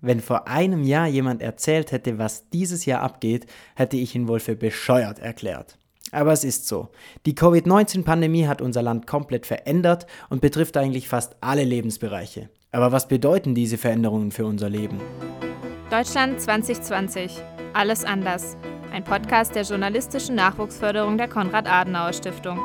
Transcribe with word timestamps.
Wenn 0.00 0.20
vor 0.20 0.46
einem 0.46 0.84
Jahr 0.84 1.08
jemand 1.08 1.42
erzählt 1.42 1.90
hätte, 1.90 2.18
was 2.18 2.48
dieses 2.50 2.84
Jahr 2.86 3.02
abgeht, 3.02 3.46
hätte 3.74 3.96
ich 3.96 4.14
ihn 4.14 4.28
wohl 4.28 4.38
für 4.38 4.54
bescheuert 4.54 5.18
erklärt. 5.18 5.76
Aber 6.12 6.32
es 6.32 6.44
ist 6.44 6.68
so. 6.68 6.88
Die 7.26 7.34
Covid-19-Pandemie 7.34 8.46
hat 8.46 8.62
unser 8.62 8.80
Land 8.80 9.06
komplett 9.06 9.44
verändert 9.44 10.06
und 10.30 10.40
betrifft 10.40 10.76
eigentlich 10.76 11.08
fast 11.08 11.36
alle 11.40 11.64
Lebensbereiche. 11.64 12.48
Aber 12.70 12.92
was 12.92 13.08
bedeuten 13.08 13.54
diese 13.54 13.76
Veränderungen 13.76 14.30
für 14.30 14.46
unser 14.46 14.68
Leben? 14.68 15.00
Deutschland 15.90 16.40
2020. 16.40 17.42
Alles 17.72 18.04
anders. 18.04 18.56
Ein 18.92 19.04
Podcast 19.04 19.54
der 19.54 19.64
journalistischen 19.64 20.36
Nachwuchsförderung 20.36 21.18
der 21.18 21.28
Konrad-Adenauer-Stiftung. 21.28 22.58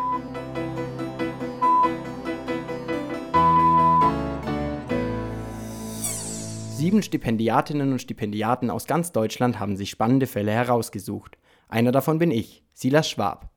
Sieben 6.84 7.02
Stipendiatinnen 7.02 7.94
und 7.94 8.00
Stipendiaten 8.00 8.70
aus 8.70 8.88
ganz 8.88 9.14
Deutschland 9.14 9.58
haben 9.58 9.78
sich 9.78 9.90
spannende 9.90 10.28
Fälle 10.28 10.52
herausgesucht. 10.52 11.38
Einer 11.70 11.94
davon 11.94 12.20
bin 12.20 12.30
ich, 12.30 12.62
Silas 12.74 13.10
Schwab. 13.10 13.52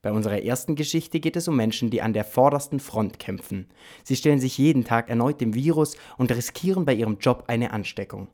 Bei 0.00 0.10
unserer 0.12 0.42
ersten 0.42 0.76
Geschichte 0.76 1.20
geht 1.20 1.36
es 1.36 1.46
um 1.46 1.56
Menschen, 1.56 1.90
die 1.90 2.00
an 2.00 2.14
der 2.14 2.24
vordersten 2.24 2.80
Front 2.80 3.18
kämpfen. 3.18 3.68
Sie 4.02 4.16
stellen 4.16 4.40
sich 4.40 4.56
jeden 4.56 4.84
Tag 4.84 5.10
erneut 5.10 5.42
dem 5.42 5.52
Virus 5.52 5.98
und 6.16 6.34
riskieren 6.34 6.86
bei 6.86 6.94
ihrem 6.94 7.18
Job 7.18 7.44
eine 7.48 7.74
Ansteckung. 7.74 8.28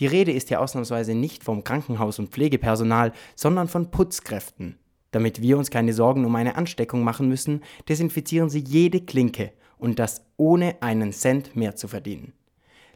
Die 0.00 0.06
Rede 0.06 0.32
ist 0.32 0.48
hier 0.48 0.60
ausnahmsweise 0.60 1.14
nicht 1.14 1.44
vom 1.44 1.62
Krankenhaus- 1.62 2.18
und 2.18 2.30
Pflegepersonal, 2.30 3.12
sondern 3.36 3.68
von 3.68 3.92
Putzkräften. 3.92 4.80
Damit 5.12 5.42
wir 5.42 5.58
uns 5.58 5.70
keine 5.70 5.92
Sorgen 5.92 6.24
um 6.24 6.34
eine 6.34 6.56
Ansteckung 6.56 7.04
machen 7.04 7.28
müssen, 7.28 7.62
desinfizieren 7.88 8.50
sie 8.50 8.64
jede 8.66 9.02
Klinke 9.02 9.52
und 9.78 10.00
das 10.00 10.24
ohne 10.36 10.82
einen 10.82 11.12
Cent 11.12 11.54
mehr 11.54 11.76
zu 11.76 11.86
verdienen. 11.86 12.32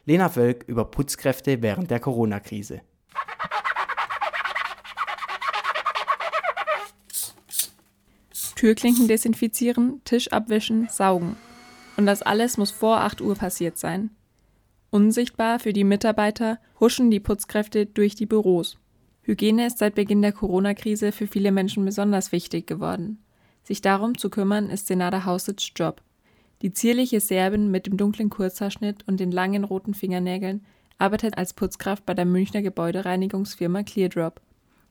Lena 0.07 0.33
Wölk 0.37 0.63
über 0.67 0.85
Putzkräfte 0.85 1.61
während 1.61 1.91
der 1.91 1.99
Corona-Krise. 1.99 2.79
Türklinken 8.55 9.09
desinfizieren, 9.09 10.01
Tisch 10.05 10.31
abwischen, 10.31 10.87
saugen. 10.87 11.35
Und 11.97 12.05
das 12.05 12.21
alles 12.21 12.57
muss 12.57 12.71
vor 12.71 13.01
8 13.01 13.19
Uhr 13.19 13.35
passiert 13.35 13.77
sein. 13.77 14.11
Unsichtbar 14.91 15.59
für 15.59 15.73
die 15.73 15.83
Mitarbeiter 15.83 16.57
huschen 16.79 17.11
die 17.11 17.19
Putzkräfte 17.19 17.85
durch 17.85 18.15
die 18.15 18.25
Büros. 18.25 18.77
Hygiene 19.23 19.67
ist 19.67 19.79
seit 19.79 19.95
Beginn 19.95 20.21
der 20.21 20.31
Corona-Krise 20.31 21.11
für 21.11 21.27
viele 21.27 21.51
Menschen 21.51 21.83
besonders 21.83 22.31
wichtig 22.31 22.65
geworden. 22.65 23.21
Sich 23.61 23.81
darum 23.81 24.17
zu 24.17 24.29
kümmern, 24.29 24.69
ist 24.69 24.87
Senada 24.87 25.25
Hausits 25.25 25.69
Job. 25.75 26.01
Die 26.61 26.73
zierliche 26.73 27.19
Serbin 27.19 27.69
mit 27.69 27.85
dem 27.85 27.97
dunklen 27.97 28.29
Kurzhaarschnitt 28.29 29.07
und 29.07 29.19
den 29.19 29.31
langen 29.31 29.63
roten 29.63 29.93
Fingernägeln 29.93 30.65
arbeitet 30.97 31.37
als 31.37 31.53
Putzkraft 31.53 32.05
bei 32.05 32.13
der 32.13 32.25
Münchner 32.25 32.61
Gebäudereinigungsfirma 32.61 33.83
Cleardrop. 33.83 34.41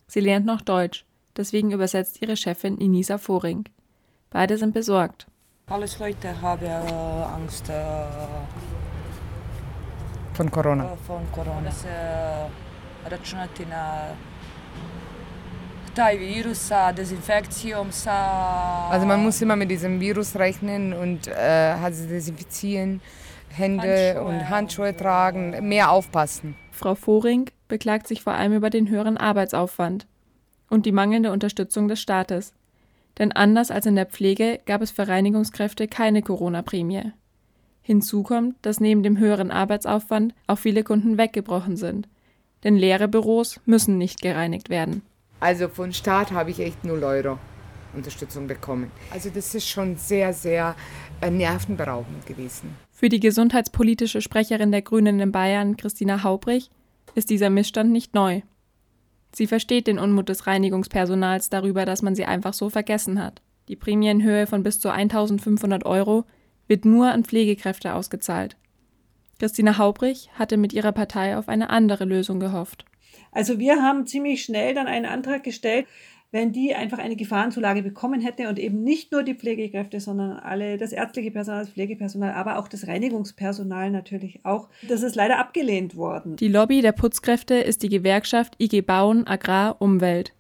Sie 0.07 0.21
lernt 0.21 0.47
noch 0.47 0.61
Deutsch, 0.61 1.05
deswegen 1.37 1.73
übersetzt 1.73 2.23
ihre 2.23 2.37
Chefin 2.37 2.79
Inisa 2.79 3.19
Voring. 3.19 3.65
Beide 4.31 4.57
sind 4.59 4.75
besorgt. 4.75 5.27
Alles 5.69 5.99
Leute 5.99 6.41
haben 6.41 6.65
äh, 6.65 6.69
Angst 6.69 7.69
äh, 7.69 8.07
von 10.35 10.49
Corona. 10.49 10.93
Äh, 10.93 10.97
von 10.99 11.23
Corona. 11.33 11.73
Računati 13.11 13.67
na 13.69 14.15
taj 15.97 16.19
virus 16.19 16.69
sa 16.69 16.93
sa... 17.91 18.89
Also 18.91 19.07
man 19.07 19.23
muss 19.23 19.41
immer 19.41 19.57
mit 19.57 19.71
diesem 19.71 19.99
Virus 19.99 20.37
rechnen 20.37 20.93
und 20.93 21.27
äh, 21.27 21.75
also 21.83 22.07
desinfizieren, 22.07 23.01
Hände 23.49 23.83
Handschuhe 23.83 24.23
und 24.23 24.51
Handschuhe 24.51 24.97
tragen, 24.97 25.69
mehr 25.69 25.91
aufpassen. 25.91 26.55
Frau 26.71 26.95
Voring 26.95 27.51
beklagt 27.69 28.07
sich 28.07 28.23
vor 28.23 28.35
allem 28.35 28.53
über 28.53 28.69
den 28.69 28.89
höheren 28.91 29.17
Arbeitsaufwand 29.17 30.07
und 30.69 30.85
die 30.85 30.93
mangelnde 30.93 31.33
Unterstützung 31.33 31.89
des 31.89 32.01
Staates. 32.01 32.53
Denn 33.19 33.33
anders 33.33 33.71
als 33.71 33.87
in 33.87 33.97
der 33.97 34.07
Pflege 34.07 34.61
gab 34.67 34.83
es 34.83 34.91
für 34.91 35.09
Reinigungskräfte 35.09 35.89
keine 35.89 36.21
Corona-Prämie. 36.21 37.13
Hinzu 37.81 38.23
kommt, 38.23 38.57
dass 38.61 38.81
neben 38.81 39.03
dem 39.03 39.17
höheren 39.17 39.51
Arbeitsaufwand 39.51 40.35
auch 40.47 40.59
viele 40.59 40.83
Kunden 40.83 41.17
weggebrochen 41.17 41.77
sind. 41.77 42.09
Denn 42.65 42.77
leere 42.77 43.09
Büros 43.09 43.61
müssen 43.65 43.97
nicht 43.97 44.21
gereinigt 44.21 44.69
werden. 44.69 45.03
Also 45.41 45.69
von 45.69 45.93
Staat 45.93 46.33
habe 46.33 46.51
ich 46.51 46.61
echt 46.61 46.85
0 46.85 47.03
Euro 47.05 47.39
Unterstützung 47.95 48.47
bekommen. 48.47 48.91
Also 49.11 49.31
das 49.31 49.55
ist 49.55 49.69
schon 49.69 49.97
sehr, 49.97 50.33
sehr 50.33 50.77
äh, 51.21 51.31
nervenberaubend 51.31 52.27
gewesen. 52.27 52.77
Für 52.93 53.09
die 53.09 53.21
gesundheitspolitische 53.21 54.21
Sprecherin 54.21 54.71
der 54.71 54.83
Grünen 54.83 55.19
in 55.21 55.33
Bayern, 55.33 55.77
Christina 55.77 56.23
Haubrich, 56.23 56.71
ist 57.15 57.31
dieser 57.31 57.51
Missstand 57.51 57.91
nicht 57.91 58.15
neu. 58.15 58.43
Sie 59.35 59.47
versteht 59.47 59.87
den 59.87 59.99
Unmut 59.99 60.29
des 60.29 60.47
Reinigungspersonals 60.47 61.51
darüber, 61.51 61.85
dass 61.85 62.03
man 62.03 62.15
sie 62.15 62.25
einfach 62.25 62.55
so 62.55 62.71
vergessen 62.71 63.23
hat. 63.23 63.43
Die 63.69 63.77
Prämie 63.77 64.09
in 64.09 64.23
Höhe 64.23 64.47
von 64.47 64.63
bis 64.63 64.81
zu 64.81 64.91
1500 64.91 65.85
Euro 65.85 66.25
wird 66.69 66.85
nur 66.85 67.11
an 67.11 67.25
Pflegekräfte 67.25 67.95
ausgezahlt. 67.95 68.57
Christina 69.39 69.77
Haubrich 69.77 70.31
hatte 70.35 70.57
mit 70.57 70.73
ihrer 70.73 70.93
Partei 70.93 71.37
auf 71.37 71.49
eine 71.49 71.69
andere 71.69 72.05
Lösung 72.05 72.41
gehofft. 72.41 72.87
Also 73.37 73.59
wir 73.59 73.83
haben 73.83 74.07
ziemlich 74.07 74.43
schnell 74.43 74.73
dann 74.73 74.87
einen 74.87 75.05
Antrag 75.05 75.45
gestellt, 75.45 75.85
wenn 76.33 76.53
die 76.53 76.75
einfach 76.75 76.97
eine 76.97 77.17
Gefahrenzulage 77.17 77.83
bekommen 77.83 78.23
hätte 78.23 78.49
und 78.49 78.59
eben 78.59 78.83
nicht 78.83 79.13
nur 79.13 79.25
die 79.25 79.35
Pflegekräfte, 79.35 80.01
sondern 80.01 80.39
alle, 80.39 80.79
das 80.79 80.93
ärztliche 80.93 81.31
Personal, 81.31 81.61
das 81.61 81.71
Pflegepersonal, 81.75 82.33
aber 82.33 82.59
auch 82.59 82.67
das 82.67 82.87
Reinigungspersonal 82.87 83.91
natürlich 83.91 84.41
auch. 84.45 84.69
Das 84.89 85.03
ist 85.03 85.17
leider 85.17 85.39
abgelehnt 85.39 85.97
worden. 85.97 86.37
Die 86.37 86.49
Lobby 86.49 86.81
der 86.81 86.93
Putzkräfte 86.93 87.57
ist 87.57 87.83
die 87.83 87.91
Gewerkschaft 87.91 88.55
IG 88.59 88.81
Bauen 88.81 89.27
Agrar 89.27 89.83
Umwelt. 89.83 90.33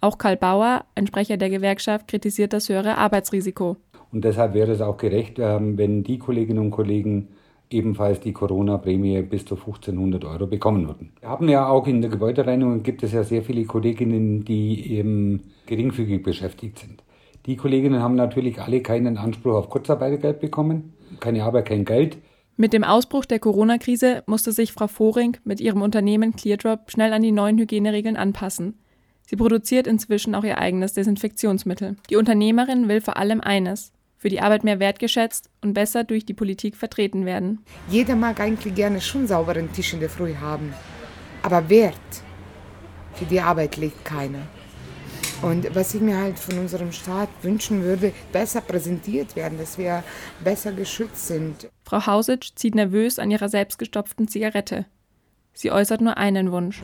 Auch 0.00 0.16
Karl 0.16 0.36
Bauer, 0.36 0.84
ein 0.94 1.08
Sprecher 1.08 1.38
der 1.38 1.50
Gewerkschaft, 1.50 2.06
kritisiert 2.06 2.52
das 2.52 2.68
höhere 2.68 2.96
Arbeitsrisiko. 2.96 3.76
Und 4.12 4.24
deshalb 4.24 4.54
wäre 4.54 4.70
es 4.70 4.80
auch 4.80 4.98
gerecht, 4.98 5.40
ähm, 5.40 5.76
wenn 5.76 6.04
die 6.04 6.18
Kolleginnen 6.18 6.60
und 6.60 6.70
Kollegen 6.70 7.26
ebenfalls 7.70 8.20
die 8.20 8.32
Corona-Prämie 8.32 9.22
bis 9.22 9.44
zu 9.44 9.56
1500 9.56 10.24
Euro 10.24 10.46
bekommen 10.46 10.86
würden. 10.86 11.12
Wir 11.20 11.28
haben 11.28 11.48
ja 11.48 11.68
auch 11.68 11.86
in 11.86 12.00
der 12.00 12.10
Gebäudereinigung 12.10 12.82
gibt 12.82 13.02
es 13.02 13.12
ja 13.12 13.24
sehr 13.24 13.42
viele 13.42 13.64
Kolleginnen, 13.64 14.44
die 14.44 14.92
eben 14.92 15.52
geringfügig 15.66 16.22
beschäftigt 16.22 16.78
sind. 16.78 17.02
Die 17.46 17.56
Kolleginnen 17.56 18.02
haben 18.02 18.16
natürlich 18.16 18.60
alle 18.60 18.82
keinen 18.82 19.18
Anspruch 19.18 19.54
auf 19.54 19.70
Kurzarbeitergeld 19.70 20.40
bekommen, 20.40 20.94
keine 21.20 21.44
Arbeit, 21.44 21.66
kein 21.66 21.84
Geld. 21.84 22.18
Mit 22.56 22.72
dem 22.72 22.84
Ausbruch 22.84 23.24
der 23.24 23.38
Corona-Krise 23.38 24.22
musste 24.26 24.50
sich 24.50 24.72
Frau 24.72 24.86
Voring 24.86 25.36
mit 25.44 25.60
ihrem 25.60 25.82
Unternehmen 25.82 26.34
Cleardrop 26.34 26.90
schnell 26.90 27.12
an 27.12 27.22
die 27.22 27.32
neuen 27.32 27.58
Hygieneregeln 27.58 28.16
anpassen. 28.16 28.78
Sie 29.26 29.36
produziert 29.36 29.86
inzwischen 29.86 30.34
auch 30.34 30.44
ihr 30.44 30.58
eigenes 30.58 30.94
Desinfektionsmittel. 30.94 31.96
Die 32.10 32.16
Unternehmerin 32.16 32.88
will 32.88 33.00
vor 33.00 33.16
allem 33.16 33.40
eines, 33.40 33.92
für 34.26 34.30
die 34.30 34.40
Arbeit 34.40 34.64
mehr 34.64 34.80
wertgeschätzt 34.80 35.50
und 35.62 35.72
besser 35.72 36.02
durch 36.02 36.26
die 36.26 36.34
Politik 36.34 36.76
vertreten 36.76 37.26
werden. 37.26 37.60
Jeder 37.88 38.16
mag 38.16 38.40
eigentlich 38.40 38.74
gerne 38.74 39.00
schon 39.00 39.28
sauberen 39.28 39.72
Tisch 39.72 39.92
in 39.92 40.00
der 40.00 40.10
Früh 40.10 40.34
haben. 40.34 40.74
Aber 41.42 41.68
Wert 41.68 41.94
für 43.14 43.24
die 43.24 43.40
Arbeit 43.40 43.76
legt 43.76 44.04
keiner. 44.04 44.40
Und 45.42 45.72
was 45.76 45.94
ich 45.94 46.00
mir 46.00 46.16
halt 46.16 46.40
von 46.40 46.58
unserem 46.58 46.90
Staat 46.90 47.28
wünschen 47.42 47.84
würde, 47.84 48.12
besser 48.32 48.62
präsentiert 48.62 49.36
werden, 49.36 49.58
dass 49.58 49.78
wir 49.78 50.02
besser 50.42 50.72
geschützt 50.72 51.28
sind. 51.28 51.68
Frau 51.84 52.04
Hausitsch 52.04 52.50
zieht 52.56 52.74
nervös 52.74 53.20
an 53.20 53.30
ihrer 53.30 53.48
selbstgestopften 53.48 54.26
Zigarette. 54.26 54.86
Sie 55.52 55.70
äußert 55.70 56.00
nur 56.00 56.16
einen 56.16 56.50
Wunsch. 56.50 56.82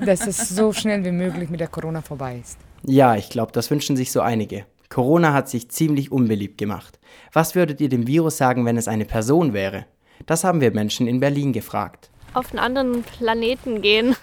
Dass 0.04 0.26
es 0.26 0.48
so 0.48 0.72
schnell 0.72 1.04
wie 1.04 1.12
möglich 1.12 1.50
mit 1.50 1.60
der 1.60 1.68
Corona 1.68 2.02
vorbei 2.02 2.40
ist. 2.42 2.58
Ja, 2.82 3.14
ich 3.14 3.30
glaube, 3.30 3.52
das 3.52 3.70
wünschen 3.70 3.96
sich 3.96 4.10
so 4.10 4.20
einige. 4.20 4.66
Corona 4.88 5.32
hat 5.32 5.48
sich 5.48 5.70
ziemlich 5.70 6.10
unbeliebt 6.12 6.58
gemacht. 6.58 6.98
Was 7.32 7.54
würdet 7.54 7.80
ihr 7.80 7.88
dem 7.88 8.06
Virus 8.06 8.38
sagen, 8.38 8.64
wenn 8.64 8.76
es 8.76 8.88
eine 8.88 9.04
Person 9.04 9.52
wäre? 9.52 9.84
Das 10.26 10.44
haben 10.44 10.60
wir 10.60 10.72
Menschen 10.72 11.06
in 11.06 11.20
Berlin 11.20 11.52
gefragt. 11.52 12.10
Auf 12.34 12.50
einen 12.50 12.58
anderen 12.58 13.02
Planeten 13.02 13.82
gehen. 13.82 14.16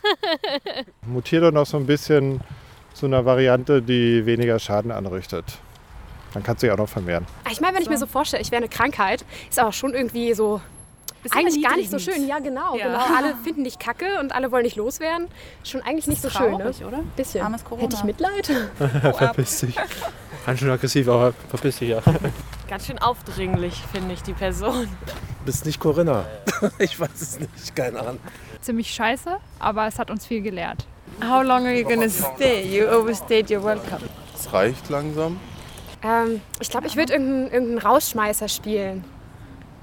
mutiert 1.06 1.44
doch 1.44 1.52
noch 1.52 1.66
so 1.66 1.78
ein 1.78 1.86
bisschen 1.86 2.42
zu 2.94 3.06
einer 3.06 3.26
Variante, 3.26 3.82
die 3.82 4.26
weniger 4.26 4.60
Schaden 4.60 4.92
anrichtet. 4.92 5.46
Dann 6.34 6.44
kann 6.44 6.58
sich 6.58 6.70
auch 6.72 6.78
noch 6.78 6.90
vermehren. 6.90 7.26
Ich 7.52 7.62
meine, 7.62 7.76
wenn 7.76 7.84
ich 7.84 7.90
mir 7.90 7.98
so 7.98 8.06
vorstelle, 8.08 8.42
ich 8.42 8.52
wäre 8.52 8.62
eine 8.62 8.70
Krankheit, 8.70 9.26
ist 9.50 9.58
aber 9.60 9.72
schon 9.72 9.94
irgendwie 9.94 10.34
so 10.34 10.62
eigentlich 11.32 11.64
gar 11.64 11.76
nicht 11.76 11.90
so 11.90 11.98
schön. 11.98 12.28
Ja, 12.28 12.40
genau, 12.40 12.76
Ja. 12.76 12.86
genau. 12.88 13.16
Alle 13.18 13.36
finden 13.44 13.64
dich 13.64 13.80
kacke 13.80 14.20
und 14.20 14.34
alle 14.36 14.52
wollen 14.52 14.64
dich 14.64 14.76
loswerden. 14.76 15.28
Schon 15.64 15.82
eigentlich 15.82 16.08
nicht 16.08 16.22
so 16.22 16.30
schön, 16.30 16.52
ne? 16.52 16.58
Traurig, 16.58 16.86
oder? 16.86 17.00
Bisschen. 17.16 17.42
Armes 17.44 17.64
Corona. 17.64 17.84
Hätte 17.84 17.96
ich 17.96 18.04
Mitleid? 18.04 18.52
Verpiss 19.18 19.62
dich. 19.62 19.76
Ganz 20.46 20.60
schön 20.60 20.70
aggressiv, 20.70 21.08
aber 21.08 21.34
verpiss 21.50 21.78
dich 21.80 21.90
ja. 21.90 22.02
Ganz 22.70 22.86
schön 22.88 23.00
aufdringlich, 23.00 23.82
finde 23.92 24.14
ich, 24.14 24.22
die 24.22 24.34
Person. 24.34 24.88
Bist 25.46 25.66
nicht 25.66 25.80
Corinna. 25.80 26.26
Ich 26.80 26.98
weiß 26.98 27.22
es 27.22 27.40
nicht, 27.40 27.76
keine 27.76 28.00
Ahnung. 28.00 28.20
ziemlich 28.62 28.90
scheiße, 28.94 29.38
aber 29.60 29.88
es 29.88 30.00
hat 30.00 30.10
uns 30.10 30.26
viel 30.26 30.42
gelehrt. 30.42 30.86
How 31.22 31.44
long 31.44 31.66
are 31.66 31.74
you 31.74 31.84
gonna 31.84 32.08
stay? 32.10 32.64
You 32.66 32.88
overstayed 32.88 33.52
your 33.52 33.64
welcome. 33.64 34.02
Es 34.34 34.52
reicht 34.54 34.90
langsam. 34.90 35.38
Ähm, 36.02 36.40
ich 36.62 36.70
glaube, 36.70 36.88
ich 36.88 36.96
würde 36.96 37.14
irgendeinen 37.14 37.52
irgendeinen 37.52 37.78
Rausschmeißer 37.80 38.48
spielen. 38.48 39.04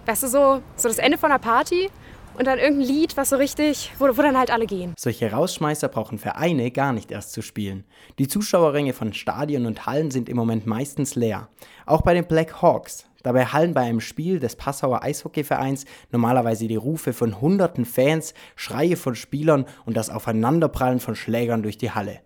Weißt 0.06 0.23
du, 0.23 0.29
so, 0.29 0.62
so 0.76 0.88
das 0.88 0.99
Ende 0.99 1.19
von 1.19 1.31
einer 1.31 1.38
Party 1.38 1.91
und 2.38 2.46
dann 2.46 2.58
irgendein 2.58 2.88
Lied, 2.88 3.17
was 3.17 3.31
so 3.31 3.37
richtig, 3.37 3.93
wo, 3.99 4.06
wo 4.06 4.23
dann 4.23 4.38
halt 4.38 4.50
alle 4.50 4.67
gehen. 4.67 4.94
Solche 4.99 5.31
Rausschmeißer 5.31 5.88
brauchen 5.88 6.19
Vereine 6.19 6.70
gar 6.70 6.93
nicht 6.93 7.11
erst 7.11 7.32
zu 7.32 7.43
spielen. 7.43 7.84
Die 8.19 8.29
Zuschauerränge 8.29 8.93
von 8.93 9.12
Stadien 9.12 9.67
und 9.67 9.87
Hallen 9.87 10.11
sind 10.11 10.29
im 10.29 10.37
Moment 10.37 10.67
meistens 10.67 11.14
leer. 11.14 11.49
Auch 11.87 12.02
bei 12.02 12.14
den 12.14 12.26
Black 12.26 12.62
Hawks. 12.62 13.06
Dabei 13.23 13.46
hallen 13.46 13.75
bei 13.75 13.82
einem 13.82 14.00
Spiel 14.00 14.40
des 14.40 14.56
Passauer 14.56 15.02
Eishockeyvereins 15.02 15.84
normalerweise 16.11 16.67
die 16.67 16.76
Rufe 16.76 17.12
von 17.12 17.40
hunderten 17.40 17.84
Fans, 17.84 18.34
Schreie 18.56 18.96
von 18.96 19.14
Spielern 19.14 19.67
und 19.87 19.96
das 19.96 20.11
Aufeinanderprallen 20.11 20.99
von 20.99 21.14
Schlägern 21.14 21.62
durch 21.62 21.79
die 21.79 21.93
Halle. 21.93 22.20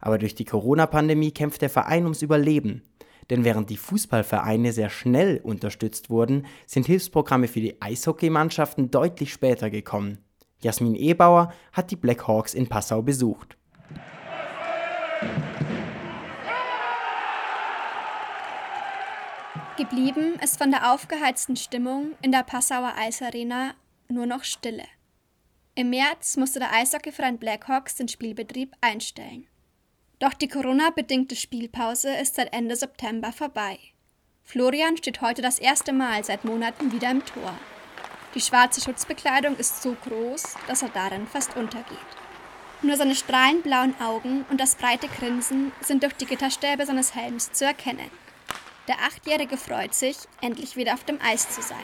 Aber 0.00 0.18
durch 0.18 0.34
die 0.34 0.44
Corona-Pandemie 0.44 1.32
kämpft 1.32 1.60
der 1.60 1.70
Verein 1.70 2.04
ums 2.04 2.22
Überleben. 2.22 2.82
Denn 3.30 3.44
während 3.44 3.70
die 3.70 3.76
Fußballvereine 3.76 4.72
sehr 4.72 4.90
schnell 4.90 5.40
unterstützt 5.42 6.10
wurden, 6.10 6.46
sind 6.66 6.86
Hilfsprogramme 6.86 7.48
für 7.48 7.60
die 7.60 7.80
Eishockeymannschaften 7.80 8.90
deutlich 8.90 9.32
später 9.32 9.70
gekommen. 9.70 10.18
Jasmin 10.60 10.94
Ebauer 10.94 11.52
hat 11.72 11.90
die 11.90 11.96
Black 11.96 12.26
Hawks 12.26 12.54
in 12.54 12.68
Passau 12.68 13.02
besucht. 13.02 13.56
Geblieben 19.76 20.34
ist 20.42 20.58
von 20.58 20.72
der 20.72 20.92
aufgeheizten 20.92 21.54
Stimmung 21.54 22.12
in 22.20 22.32
der 22.32 22.42
Passauer 22.42 22.94
Eisarena 22.98 23.74
nur 24.08 24.26
noch 24.26 24.42
Stille. 24.42 24.84
Im 25.76 25.90
März 25.90 26.36
musste 26.36 26.58
der 26.58 26.72
Eishockeyverein 26.72 27.38
Blackhawks 27.38 27.94
den 27.94 28.08
Spielbetrieb 28.08 28.74
einstellen. 28.80 29.46
Doch 30.18 30.34
die 30.34 30.48
Corona-bedingte 30.48 31.36
Spielpause 31.36 32.12
ist 32.16 32.34
seit 32.34 32.52
Ende 32.52 32.74
September 32.74 33.32
vorbei. 33.32 33.78
Florian 34.42 34.96
steht 34.96 35.20
heute 35.20 35.42
das 35.42 35.60
erste 35.60 35.92
Mal 35.92 36.24
seit 36.24 36.44
Monaten 36.44 36.90
wieder 36.90 37.10
im 37.10 37.24
Tor. 37.24 37.54
Die 38.34 38.40
schwarze 38.40 38.80
Schutzbekleidung 38.80 39.56
ist 39.56 39.80
so 39.80 39.94
groß, 39.94 40.56
dass 40.66 40.82
er 40.82 40.88
darin 40.88 41.26
fast 41.28 41.56
untergeht. 41.56 41.98
Nur 42.82 42.96
seine 42.96 43.14
strahlend 43.14 43.62
blauen 43.62 43.94
Augen 44.00 44.44
und 44.50 44.60
das 44.60 44.74
breite 44.74 45.08
Grinsen 45.08 45.72
sind 45.80 46.02
durch 46.02 46.14
die 46.14 46.26
Gitterstäbe 46.26 46.84
seines 46.84 47.14
Helms 47.14 47.52
zu 47.52 47.64
erkennen. 47.64 48.10
Der 48.88 48.96
Achtjährige 48.96 49.56
freut 49.56 49.94
sich, 49.94 50.16
endlich 50.40 50.76
wieder 50.76 50.94
auf 50.94 51.04
dem 51.04 51.20
Eis 51.20 51.48
zu 51.50 51.62
sein. 51.62 51.78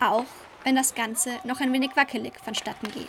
Auch 0.00 0.24
wenn 0.64 0.76
das 0.76 0.94
Ganze 0.94 1.30
noch 1.44 1.60
ein 1.60 1.72
wenig 1.72 1.94
wackelig 1.94 2.34
vonstatten 2.42 2.90
geht. 2.90 3.08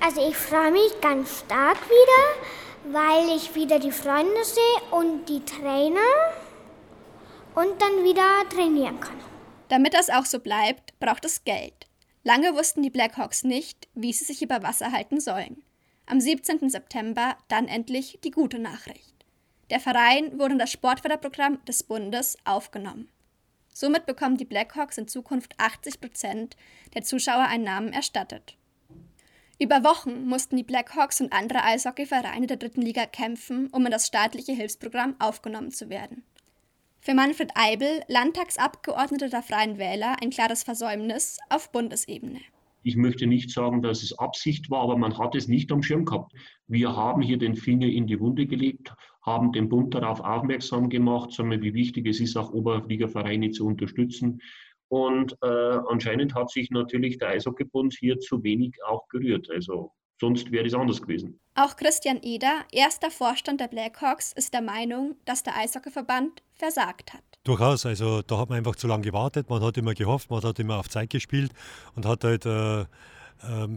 Also 0.00 0.28
ich 0.28 0.36
freue 0.36 0.72
mich 0.72 1.00
ganz 1.00 1.40
stark 1.40 1.78
wieder, 1.88 2.46
weil 2.90 3.36
ich 3.36 3.54
wieder 3.54 3.78
die 3.78 3.92
Freunde 3.92 4.44
sehe 4.44 4.98
und 4.98 5.28
die 5.28 5.44
Trainer 5.44 6.00
und 7.54 7.80
dann 7.80 8.04
wieder 8.04 8.48
trainieren 8.48 8.98
kann. 9.00 9.18
Damit 9.68 9.94
das 9.94 10.10
auch 10.10 10.24
so 10.24 10.40
bleibt, 10.40 10.98
braucht 10.98 11.24
es 11.24 11.44
Geld. 11.44 11.86
Lange 12.24 12.54
wussten 12.54 12.82
die 12.82 12.90
Blackhawks 12.90 13.44
nicht, 13.44 13.88
wie 13.94 14.12
sie 14.12 14.24
sich 14.24 14.42
über 14.42 14.62
Wasser 14.62 14.92
halten 14.92 15.20
sollen. 15.20 15.62
Am 16.06 16.20
17. 16.20 16.68
September 16.70 17.36
dann 17.48 17.68
endlich 17.68 18.18
die 18.24 18.30
gute 18.30 18.58
Nachricht. 18.58 19.14
Der 19.70 19.80
Verein 19.80 20.38
wurde 20.38 20.52
in 20.52 20.58
das 20.58 20.72
Sportförderprogramm 20.72 21.64
des 21.66 21.82
Bundes 21.82 22.36
aufgenommen. 22.44 23.10
Somit 23.72 24.06
bekommen 24.06 24.36
die 24.36 24.44
Blackhawks 24.44 24.98
in 24.98 25.06
Zukunft 25.08 25.54
80 25.58 26.00
Prozent 26.00 26.56
der 26.94 27.02
Zuschauereinnahmen 27.02 27.92
erstattet. 27.92 28.57
Über 29.60 29.82
Wochen 29.82 30.24
mussten 30.24 30.56
die 30.56 30.62
Blackhawks 30.62 31.20
und 31.20 31.32
andere 31.32 31.64
Eishockeyvereine 31.64 32.46
der 32.46 32.58
dritten 32.58 32.80
Liga 32.80 33.06
kämpfen, 33.06 33.66
um 33.72 33.84
in 33.86 33.90
das 33.90 34.06
staatliche 34.06 34.52
Hilfsprogramm 34.52 35.16
aufgenommen 35.18 35.72
zu 35.72 35.90
werden. 35.90 36.22
Für 37.00 37.14
Manfred 37.14 37.50
Eibel, 37.56 38.02
Landtagsabgeordneter 38.06 39.28
der 39.28 39.42
Freien 39.42 39.76
Wähler, 39.78 40.14
ein 40.22 40.30
klares 40.30 40.62
Versäumnis 40.62 41.38
auf 41.50 41.72
Bundesebene. 41.72 42.38
Ich 42.84 42.94
möchte 42.94 43.26
nicht 43.26 43.50
sagen, 43.50 43.82
dass 43.82 44.04
es 44.04 44.16
Absicht 44.16 44.70
war, 44.70 44.82
aber 44.82 44.96
man 44.96 45.18
hat 45.18 45.34
es 45.34 45.48
nicht 45.48 45.72
am 45.72 45.82
Schirm 45.82 46.04
gehabt. 46.04 46.32
Wir 46.68 46.94
haben 46.94 47.20
hier 47.20 47.38
den 47.38 47.56
Finger 47.56 47.88
in 47.88 48.06
die 48.06 48.20
Wunde 48.20 48.46
gelegt, 48.46 48.94
haben 49.22 49.50
den 49.50 49.68
Bund 49.68 49.92
darauf 49.92 50.20
aufmerksam 50.20 50.88
gemacht, 50.88 51.32
sagen 51.32 51.50
wie 51.50 51.74
wichtig 51.74 52.06
es 52.06 52.20
ist, 52.20 52.36
auch 52.36 52.52
Oberligavereine 52.52 53.50
zu 53.50 53.66
unterstützen. 53.66 54.40
Und 54.88 55.36
äh, 55.42 55.46
anscheinend 55.46 56.34
hat 56.34 56.50
sich 56.50 56.70
natürlich 56.70 57.18
der 57.18 57.28
Eishockeybund 57.28 57.94
hier 57.98 58.18
zu 58.18 58.42
wenig 58.42 58.74
auch 58.86 59.06
gerührt. 59.08 59.50
Also 59.50 59.92
sonst 60.20 60.50
wäre 60.50 60.66
es 60.66 60.74
anders 60.74 61.00
gewesen. 61.00 61.38
Auch 61.54 61.76
Christian 61.76 62.20
Eder, 62.22 62.64
erster 62.72 63.10
Vorstand 63.10 63.60
der 63.60 63.68
Blackhawks, 63.68 64.32
ist 64.32 64.54
der 64.54 64.62
Meinung, 64.62 65.16
dass 65.24 65.42
der 65.42 65.56
Eishockeyverband 65.56 66.42
versagt 66.54 67.12
hat. 67.12 67.22
Durchaus, 67.44 67.86
also 67.86 68.22
da 68.22 68.38
hat 68.38 68.48
man 68.48 68.58
einfach 68.58 68.76
zu 68.76 68.86
lange 68.86 69.04
gewartet, 69.04 69.48
man 69.48 69.62
hat 69.62 69.76
immer 69.76 69.94
gehofft, 69.94 70.30
man 70.30 70.42
hat 70.42 70.58
immer 70.58 70.78
auf 70.78 70.88
Zeit 70.88 71.10
gespielt 71.10 71.52
und 71.94 72.04
hat 72.04 72.24
halt 72.24 72.46
äh, 72.46 72.80
äh, 72.80 72.86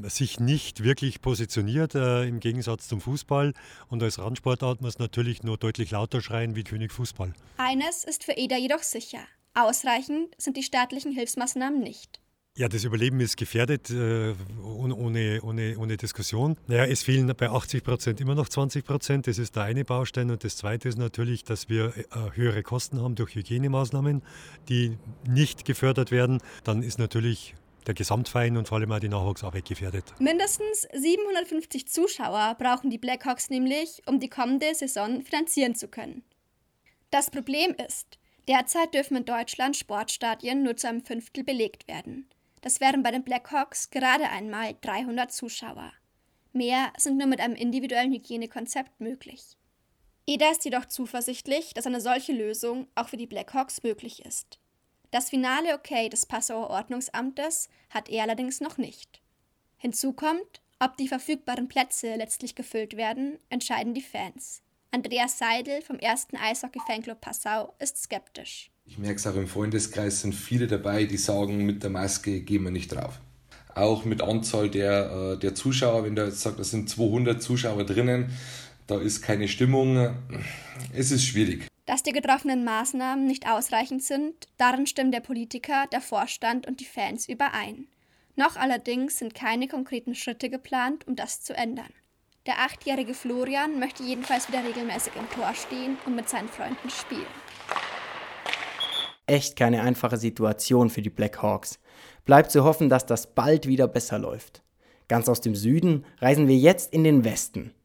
sich 0.10 0.40
nicht 0.40 0.84
wirklich 0.84 1.22
positioniert 1.22 1.96
äh, 1.96 2.24
im 2.28 2.40
Gegensatz 2.40 2.88
zum 2.88 3.02
Fußball. 3.02 3.54
Und 3.90 4.04
als 4.04 4.20
Randsportart 4.20 4.82
muss 4.82 5.00
natürlich 5.00 5.44
nur 5.44 5.58
deutlich 5.58 5.92
lauter 5.92 6.22
schreien 6.22 6.56
wie 6.56 6.64
König 6.64 6.92
Fußball. 6.92 7.34
Eines 7.58 8.04
ist 8.04 8.24
für 8.24 8.34
Eder 8.34 8.58
jedoch 8.58 8.84
sicher. 8.84 9.20
Ausreichend 9.54 10.34
sind 10.38 10.58
die 10.58 10.64
staatlichen 10.64 11.12
Hilfsmaßnahmen 11.12 11.80
nicht. 11.80 12.22
Ja, 12.58 12.68
das 12.68 12.84
Überleben 12.84 13.22
ist 13.22 13.38
gefährdet, 13.38 13.90
äh, 13.90 14.34
ohne, 14.62 15.42
ohne, 15.42 15.78
ohne 15.78 15.98
Diskussion. 15.98 16.58
Naja, 16.68 16.86
es 16.86 17.02
fehlen 17.02 17.32
bei 17.38 17.50
80 17.50 17.82
Prozent 17.82 18.20
immer 18.20 18.36
noch 18.36 18.50
20 18.50 18.86
Prozent. 18.86 19.28
Das 19.28 19.38
ist 19.38 19.56
der 19.56 19.64
eine 19.64 19.86
Baustein. 19.86 20.30
Und 20.32 20.44
das 20.44 20.58
zweite 20.58 20.90
ist 20.90 20.98
natürlich, 20.98 21.46
dass 21.46 21.70
wir 21.70 21.94
äh, 21.96 22.04
höhere 22.34 22.62
Kosten 22.62 23.02
haben 23.02 23.16
durch 23.16 23.36
Hygienemaßnahmen, 23.36 24.22
die 24.68 24.98
nicht 25.26 25.64
gefördert 25.64 26.12
werden. 26.12 26.42
Dann 26.66 26.84
ist 26.84 27.00
natürlich 27.00 27.56
der 27.88 27.94
Gesamtverein 27.94 28.58
und 28.58 28.68
vor 28.68 28.80
allem 28.80 28.92
auch 28.92 29.00
die 29.00 29.10
Nachwuchsarbeit 29.10 29.66
gefährdet. 29.66 30.14
Mindestens 30.20 30.88
750 30.94 31.88
Zuschauer 31.88 32.56
brauchen 32.60 32.90
die 32.90 32.98
Blackhawks 32.98 33.50
nämlich, 33.50 34.02
um 34.08 34.20
die 34.20 34.30
kommende 34.30 34.76
Saison 34.76 35.22
finanzieren 35.24 35.76
zu 35.76 35.88
können. 35.88 36.24
Das 37.12 37.32
Problem 37.32 37.76
ist, 37.88 38.20
Derzeit 38.48 38.94
dürfen 38.94 39.18
in 39.18 39.26
Deutschland 39.26 39.78
Sportstadien 39.78 40.64
nur 40.64 40.76
zu 40.76 40.88
einem 40.88 41.06
Fünftel 41.06 41.44
belegt 41.44 41.88
werden. 41.88 42.28
Das 42.62 42.80
wären 42.80 43.04
bei 43.04 43.12
den 43.12 43.24
Blackhawks 43.24 43.90
gerade 43.90 44.30
einmal 44.30 44.76
300 44.82 45.32
Zuschauer. 45.32 45.94
Mehr 46.54 46.92
sind 46.98 47.18
nur 47.18 47.28
mit 47.28 47.40
einem 47.40 47.56
individuellen 47.56 48.12
Hygienekonzept 48.12 49.00
möglich. 49.00 49.58
Eder 50.28 50.52
ist 50.52 50.66
jedoch 50.66 50.86
zuversichtlich, 50.86 51.74
dass 51.74 51.88
eine 51.88 52.02
solche 52.02 52.34
Lösung 52.34 52.88
auch 52.96 53.10
für 53.10 53.18
die 53.18 53.28
Blackhawks 53.28 53.84
möglich 53.84 54.26
ist. 54.26 54.60
Das 55.12 55.30
finale 55.30 55.74
Okay 55.76 56.10
des 56.10 56.26
Passauer 56.26 56.70
Ordnungsamtes 56.70 57.70
hat 57.90 58.10
er 58.10 58.24
allerdings 58.24 58.62
noch 58.62 58.78
nicht. 58.78 59.22
Hinzu 59.78 60.14
kommt, 60.14 60.62
ob 60.80 60.98
die 60.98 61.08
verfügbaren 61.08 61.68
Plätze 61.68 62.16
letztlich 62.16 62.56
gefüllt 62.56 62.98
werden, 62.98 63.40
entscheiden 63.50 63.94
die 63.94 64.02
Fans. 64.02 64.62
Andreas 64.94 65.38
Seidel 65.38 65.82
vom 65.82 65.98
ersten 66.00 66.36
Eishockey-Fanclub 66.36 67.22
Passau 67.22 67.74
ist 67.80 68.04
skeptisch. 68.04 68.72
Ich 68.84 68.98
merke 68.98 69.16
es 69.16 69.26
auch 69.26 69.36
im 69.36 69.48
Freundeskreis 69.48 70.20
sind 70.20 70.36
viele 70.36 70.68
dabei, 70.68 71.06
die 71.06 71.16
sagen, 71.16 71.66
mit 71.66 71.82
der 71.82 71.90
Maske 71.90 72.42
gehen 72.42 72.64
wir 72.64 72.72
nicht 72.72 72.92
drauf. 72.92 73.22
Auch 73.74 74.04
mit 74.04 74.22
Anzahl 74.22 74.70
der, 74.70 75.36
äh, 75.36 75.40
der 75.40 75.56
Zuschauer, 75.56 76.04
wenn 76.04 76.18
da 76.18 76.26
jetzt 76.26 76.42
sagt, 76.42 76.60
da 76.60 76.66
sind 76.66 76.90
200 76.90 77.42
Zuschauer 77.42 77.86
drinnen, 77.86 78.38
da 78.88 79.00
ist 79.00 79.22
keine 79.22 79.48
Stimmung, 79.48 80.14
es 80.94 81.12
ist 81.12 81.24
schwierig. 81.24 81.68
Dass 81.86 82.04
die 82.04 82.12
getroffenen 82.12 82.66
Maßnahmen 82.66 83.26
nicht 83.26 83.48
ausreichend 83.48 84.04
sind, 84.04 84.50
darin 84.58 84.88
stimmen 84.88 85.14
der 85.14 85.22
Politiker, 85.22 85.86
der 85.94 86.02
Vorstand 86.02 86.68
und 86.68 86.82
die 86.82 86.86
Fans 86.86 87.30
überein. 87.30 87.88
Noch 88.36 88.58
allerdings 88.58 89.20
sind 89.20 89.36
keine 89.36 89.70
konkreten 89.70 90.16
Schritte 90.16 90.50
geplant, 90.50 91.08
um 91.08 91.16
das 91.16 91.42
zu 91.42 91.56
ändern. 91.56 91.94
Der 92.48 92.58
achtjährige 92.58 93.14
Florian 93.14 93.78
möchte 93.78 94.02
jedenfalls 94.02 94.48
wieder 94.48 94.64
regelmäßig 94.64 95.14
im 95.16 95.30
Tor 95.30 95.54
stehen 95.54 95.98
und 96.08 96.16
mit 96.16 96.28
seinen 96.28 96.48
Freunden 96.48 96.90
spielen. 96.90 97.28
Echt 99.28 99.56
keine 99.56 99.84
einfache 99.84 100.18
Situation 100.18 100.90
für 100.90 101.04
die 101.04 101.12
Black 101.12 101.44
Hawks. 101.44 101.78
Bleibt 102.26 102.50
zu 102.50 102.64
hoffen, 102.64 102.90
dass 102.90 103.06
das 103.06 103.36
bald 103.36 103.68
wieder 103.68 103.88
besser 103.88 104.18
läuft. 104.18 104.64
Ganz 105.08 105.30
aus 105.30 105.42
dem 105.42 105.54
Süden 105.54 106.04
reisen 106.18 106.48
wir 106.48 106.58
jetzt 106.58 106.92
in 106.92 107.04
den 107.04 107.24
Westen. 107.24 107.76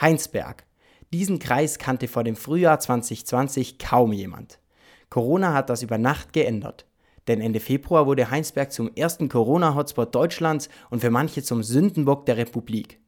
Heinsberg. 0.00 0.64
Diesen 1.12 1.40
Kreis 1.40 1.78
kannte 1.78 2.06
vor 2.06 2.22
dem 2.22 2.36
Frühjahr 2.36 2.78
2020 2.78 3.80
kaum 3.80 4.12
jemand. 4.12 4.60
Corona 5.10 5.54
hat 5.54 5.70
das 5.70 5.82
über 5.82 5.98
Nacht 5.98 6.32
geändert. 6.32 6.86
Denn 7.26 7.40
Ende 7.40 7.58
Februar 7.58 8.06
wurde 8.06 8.30
Heinsberg 8.30 8.70
zum 8.70 8.94
ersten 8.94 9.28
Corona-Hotspot 9.28 10.14
Deutschlands 10.14 10.68
und 10.90 11.00
für 11.00 11.10
manche 11.10 11.42
zum 11.42 11.64
Sündenbock 11.64 12.26
der 12.26 12.36
Republik. 12.36 13.00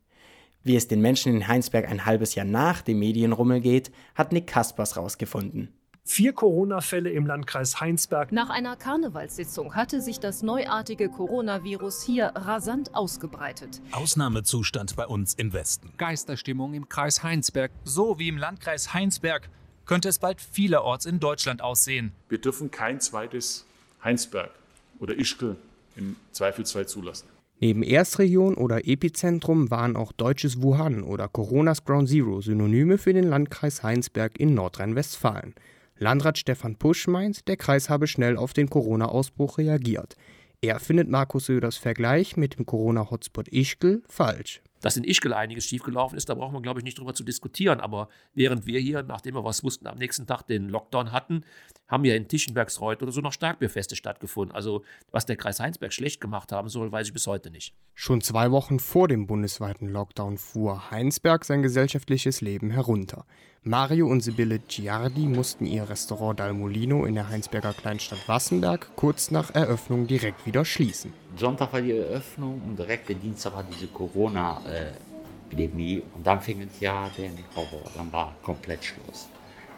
Wie 0.62 0.76
es 0.76 0.88
den 0.88 1.00
Menschen 1.00 1.34
in 1.34 1.48
Heinsberg 1.48 1.88
ein 1.88 2.06
halbes 2.06 2.34
Jahr 2.34 2.46
nach 2.46 2.82
dem 2.82 2.98
Medienrummel 2.98 3.60
geht, 3.60 3.92
hat 4.14 4.32
Nick 4.32 4.46
Kaspers 4.46 4.96
rausgefunden. 4.96 5.72
Vier 6.08 6.32
Corona-Fälle 6.32 7.10
im 7.10 7.26
Landkreis 7.26 7.80
Heinsberg. 7.80 8.30
Nach 8.30 8.48
einer 8.48 8.76
Karnevalssitzung 8.76 9.74
hatte 9.74 10.00
sich 10.00 10.20
das 10.20 10.44
neuartige 10.44 11.08
Coronavirus 11.08 12.04
hier 12.04 12.26
rasant 12.36 12.94
ausgebreitet. 12.94 13.80
Ausnahmezustand 13.90 14.94
bei 14.94 15.04
uns 15.04 15.34
im 15.34 15.52
Westen. 15.52 15.92
Geisterstimmung 15.96 16.74
im 16.74 16.88
Kreis 16.88 17.24
Heinsberg. 17.24 17.72
So 17.82 18.20
wie 18.20 18.28
im 18.28 18.38
Landkreis 18.38 18.94
Heinsberg 18.94 19.48
könnte 19.84 20.08
es 20.08 20.20
bald 20.20 20.40
vielerorts 20.40 21.06
in 21.06 21.18
Deutschland 21.18 21.60
aussehen. 21.60 22.12
Wir 22.28 22.38
dürfen 22.38 22.70
kein 22.70 23.00
zweites 23.00 23.66
Heinsberg 24.04 24.52
oder 25.00 25.18
Ischgl 25.18 25.56
im 25.96 26.14
Zweifelsfall 26.30 26.86
zulassen. 26.86 27.26
Neben 27.58 27.82
Erstregion 27.82 28.54
oder 28.54 28.86
Epizentrum 28.86 29.70
waren 29.70 29.96
auch 29.96 30.12
deutsches 30.12 30.60
Wuhan 30.60 31.02
oder 31.02 31.26
Coronas 31.26 31.84
Ground 31.84 32.08
Zero 32.08 32.42
Synonyme 32.42 32.98
für 32.98 33.14
den 33.14 33.24
Landkreis 33.24 33.82
Heinsberg 33.82 34.38
in 34.38 34.52
Nordrhein-Westfalen. 34.54 35.54
Landrat 35.98 36.36
Stefan 36.36 36.76
Pusch 36.76 37.06
meint, 37.08 37.48
der 37.48 37.56
Kreis 37.56 37.88
habe 37.88 38.06
schnell 38.06 38.36
auf 38.36 38.52
den 38.52 38.68
Corona-Ausbruch 38.68 39.56
reagiert. 39.56 40.16
Er 40.60 40.80
findet 40.80 41.08
Markus 41.08 41.46
Söders 41.46 41.78
Vergleich 41.78 42.36
mit 42.36 42.58
dem 42.58 42.66
Corona-Hotspot 42.66 43.48
Ischgl 43.48 44.02
falsch. 44.06 44.60
Dass 44.80 44.96
in 44.96 45.04
Ischgl 45.04 45.32
einiges 45.32 45.66
schiefgelaufen 45.66 46.16
ist, 46.16 46.28
da 46.28 46.34
braucht 46.34 46.52
man, 46.52 46.62
glaube 46.62 46.80
ich, 46.80 46.84
nicht 46.84 46.98
drüber 46.98 47.14
zu 47.14 47.24
diskutieren. 47.24 47.80
Aber 47.80 48.08
während 48.34 48.66
wir 48.66 48.80
hier, 48.80 49.02
nachdem 49.02 49.34
wir 49.34 49.44
was 49.44 49.64
wussten, 49.64 49.86
am 49.86 49.98
nächsten 49.98 50.26
Tag 50.26 50.42
den 50.42 50.68
Lockdown 50.68 51.12
hatten, 51.12 51.44
haben 51.88 52.04
ja 52.04 52.14
in 52.14 52.28
Tischenbergsreuth 52.28 53.02
oder 53.02 53.12
so 53.12 53.20
noch 53.20 53.32
Starkbierfeste 53.32 53.96
stattgefunden. 53.96 54.54
Also 54.54 54.82
was 55.10 55.26
der 55.26 55.36
Kreis 55.36 55.60
Heinsberg 55.60 55.92
schlecht 55.92 56.20
gemacht 56.20 56.52
haben 56.52 56.68
soll, 56.68 56.90
weiß 56.92 57.06
ich 57.06 57.12
bis 57.12 57.26
heute 57.26 57.50
nicht. 57.50 57.74
Schon 57.94 58.20
zwei 58.20 58.50
Wochen 58.50 58.78
vor 58.78 59.08
dem 59.08 59.26
bundesweiten 59.26 59.88
Lockdown 59.88 60.38
fuhr 60.38 60.90
Heinsberg 60.90 61.44
sein 61.44 61.62
gesellschaftliches 61.62 62.40
Leben 62.40 62.70
herunter. 62.70 63.24
Mario 63.62 64.06
und 64.06 64.20
Sibylle 64.20 64.60
Giardi 64.60 65.26
mussten 65.26 65.66
ihr 65.66 65.88
Restaurant 65.88 66.38
Dal 66.38 66.52
Molino 66.52 67.04
in 67.04 67.16
der 67.16 67.28
Heinsberger 67.28 67.72
Kleinstadt 67.72 68.28
Wassenberg 68.28 68.94
kurz 68.94 69.32
nach 69.32 69.54
Eröffnung 69.56 70.06
direkt 70.06 70.46
wieder 70.46 70.64
schließen. 70.64 71.12
Sonntag 71.38 71.72
war 71.72 71.82
die 71.82 71.92
Eröffnung 71.92 72.60
und 72.66 72.76
direkt 72.78 73.08
der 73.08 73.16
Dienstag 73.16 73.54
war 73.54 73.64
diese 73.64 73.86
Corona-Epidemie 73.88 76.02
und 76.14 76.26
dann 76.26 76.40
fing 76.40 76.62
es 76.62 76.80
ja 76.80 77.10
den 77.16 77.32
Horror, 77.54 77.90
dann 77.94 78.10
war 78.12 78.34
komplett 78.42 78.84
Schluss. 78.84 79.28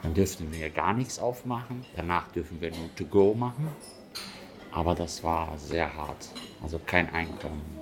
Dann 0.03 0.15
dürften 0.15 0.50
wir 0.53 0.71
gar 0.71 0.95
nichts 0.95 1.19
aufmachen, 1.19 1.85
danach 1.97 2.31
dürfen 2.31 2.61
wir 2.61 2.71
nur 2.71 2.95
to 2.95 3.05
go 3.05 3.35
machen, 3.35 3.67
aber 4.71 4.95
das 4.95 5.25
war 5.25 5.59
sehr 5.59 5.93
hart, 5.97 6.29
also 6.62 6.79
kein 6.87 7.12
Einkommen. 7.12 7.79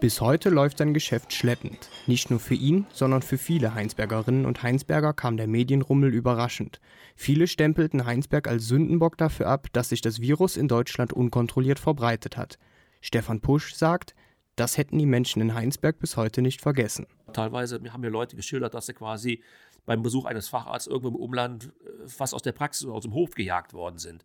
Bis 0.00 0.22
heute 0.22 0.48
läuft 0.48 0.78
sein 0.78 0.94
Geschäft 0.94 1.34
schleppend. 1.34 1.90
Nicht 2.06 2.30
nur 2.30 2.40
für 2.40 2.54
ihn, 2.54 2.86
sondern 2.90 3.20
für 3.20 3.36
viele 3.36 3.74
Heinsbergerinnen 3.74 4.46
und 4.46 4.62
Heinsberger 4.62 5.12
kam 5.12 5.36
der 5.36 5.46
Medienrummel 5.46 6.14
überraschend. 6.14 6.80
Viele 7.16 7.46
stempelten 7.46 8.06
Heinsberg 8.06 8.48
als 8.48 8.66
Sündenbock 8.66 9.18
dafür 9.18 9.48
ab, 9.48 9.66
dass 9.74 9.90
sich 9.90 10.00
das 10.00 10.22
Virus 10.22 10.56
in 10.56 10.68
Deutschland 10.68 11.12
unkontrolliert 11.12 11.78
verbreitet 11.78 12.38
hat. 12.38 12.58
Stefan 13.00 13.40
Pusch 13.40 13.74
sagt, 13.74 14.14
das 14.56 14.76
hätten 14.76 14.98
die 14.98 15.06
Menschen 15.06 15.40
in 15.40 15.54
Heinsberg 15.54 15.98
bis 15.98 16.16
heute 16.16 16.42
nicht 16.42 16.60
vergessen. 16.60 17.06
Teilweise 17.32 17.80
haben 17.90 18.00
mir 18.00 18.10
Leute 18.10 18.36
geschildert, 18.36 18.74
dass 18.74 18.86
sie 18.86 18.94
quasi 18.94 19.42
beim 19.86 20.02
Besuch 20.02 20.26
eines 20.26 20.48
Facharztes 20.48 20.90
irgendwo 20.90 21.08
im 21.08 21.16
Umland 21.16 21.72
äh, 22.04 22.08
fast 22.08 22.34
aus 22.34 22.42
der 22.42 22.52
Praxis 22.52 22.86
oder 22.86 22.96
aus 22.96 23.04
dem 23.04 23.14
Hof 23.14 23.30
gejagt 23.30 23.72
worden 23.72 23.98
sind. 23.98 24.24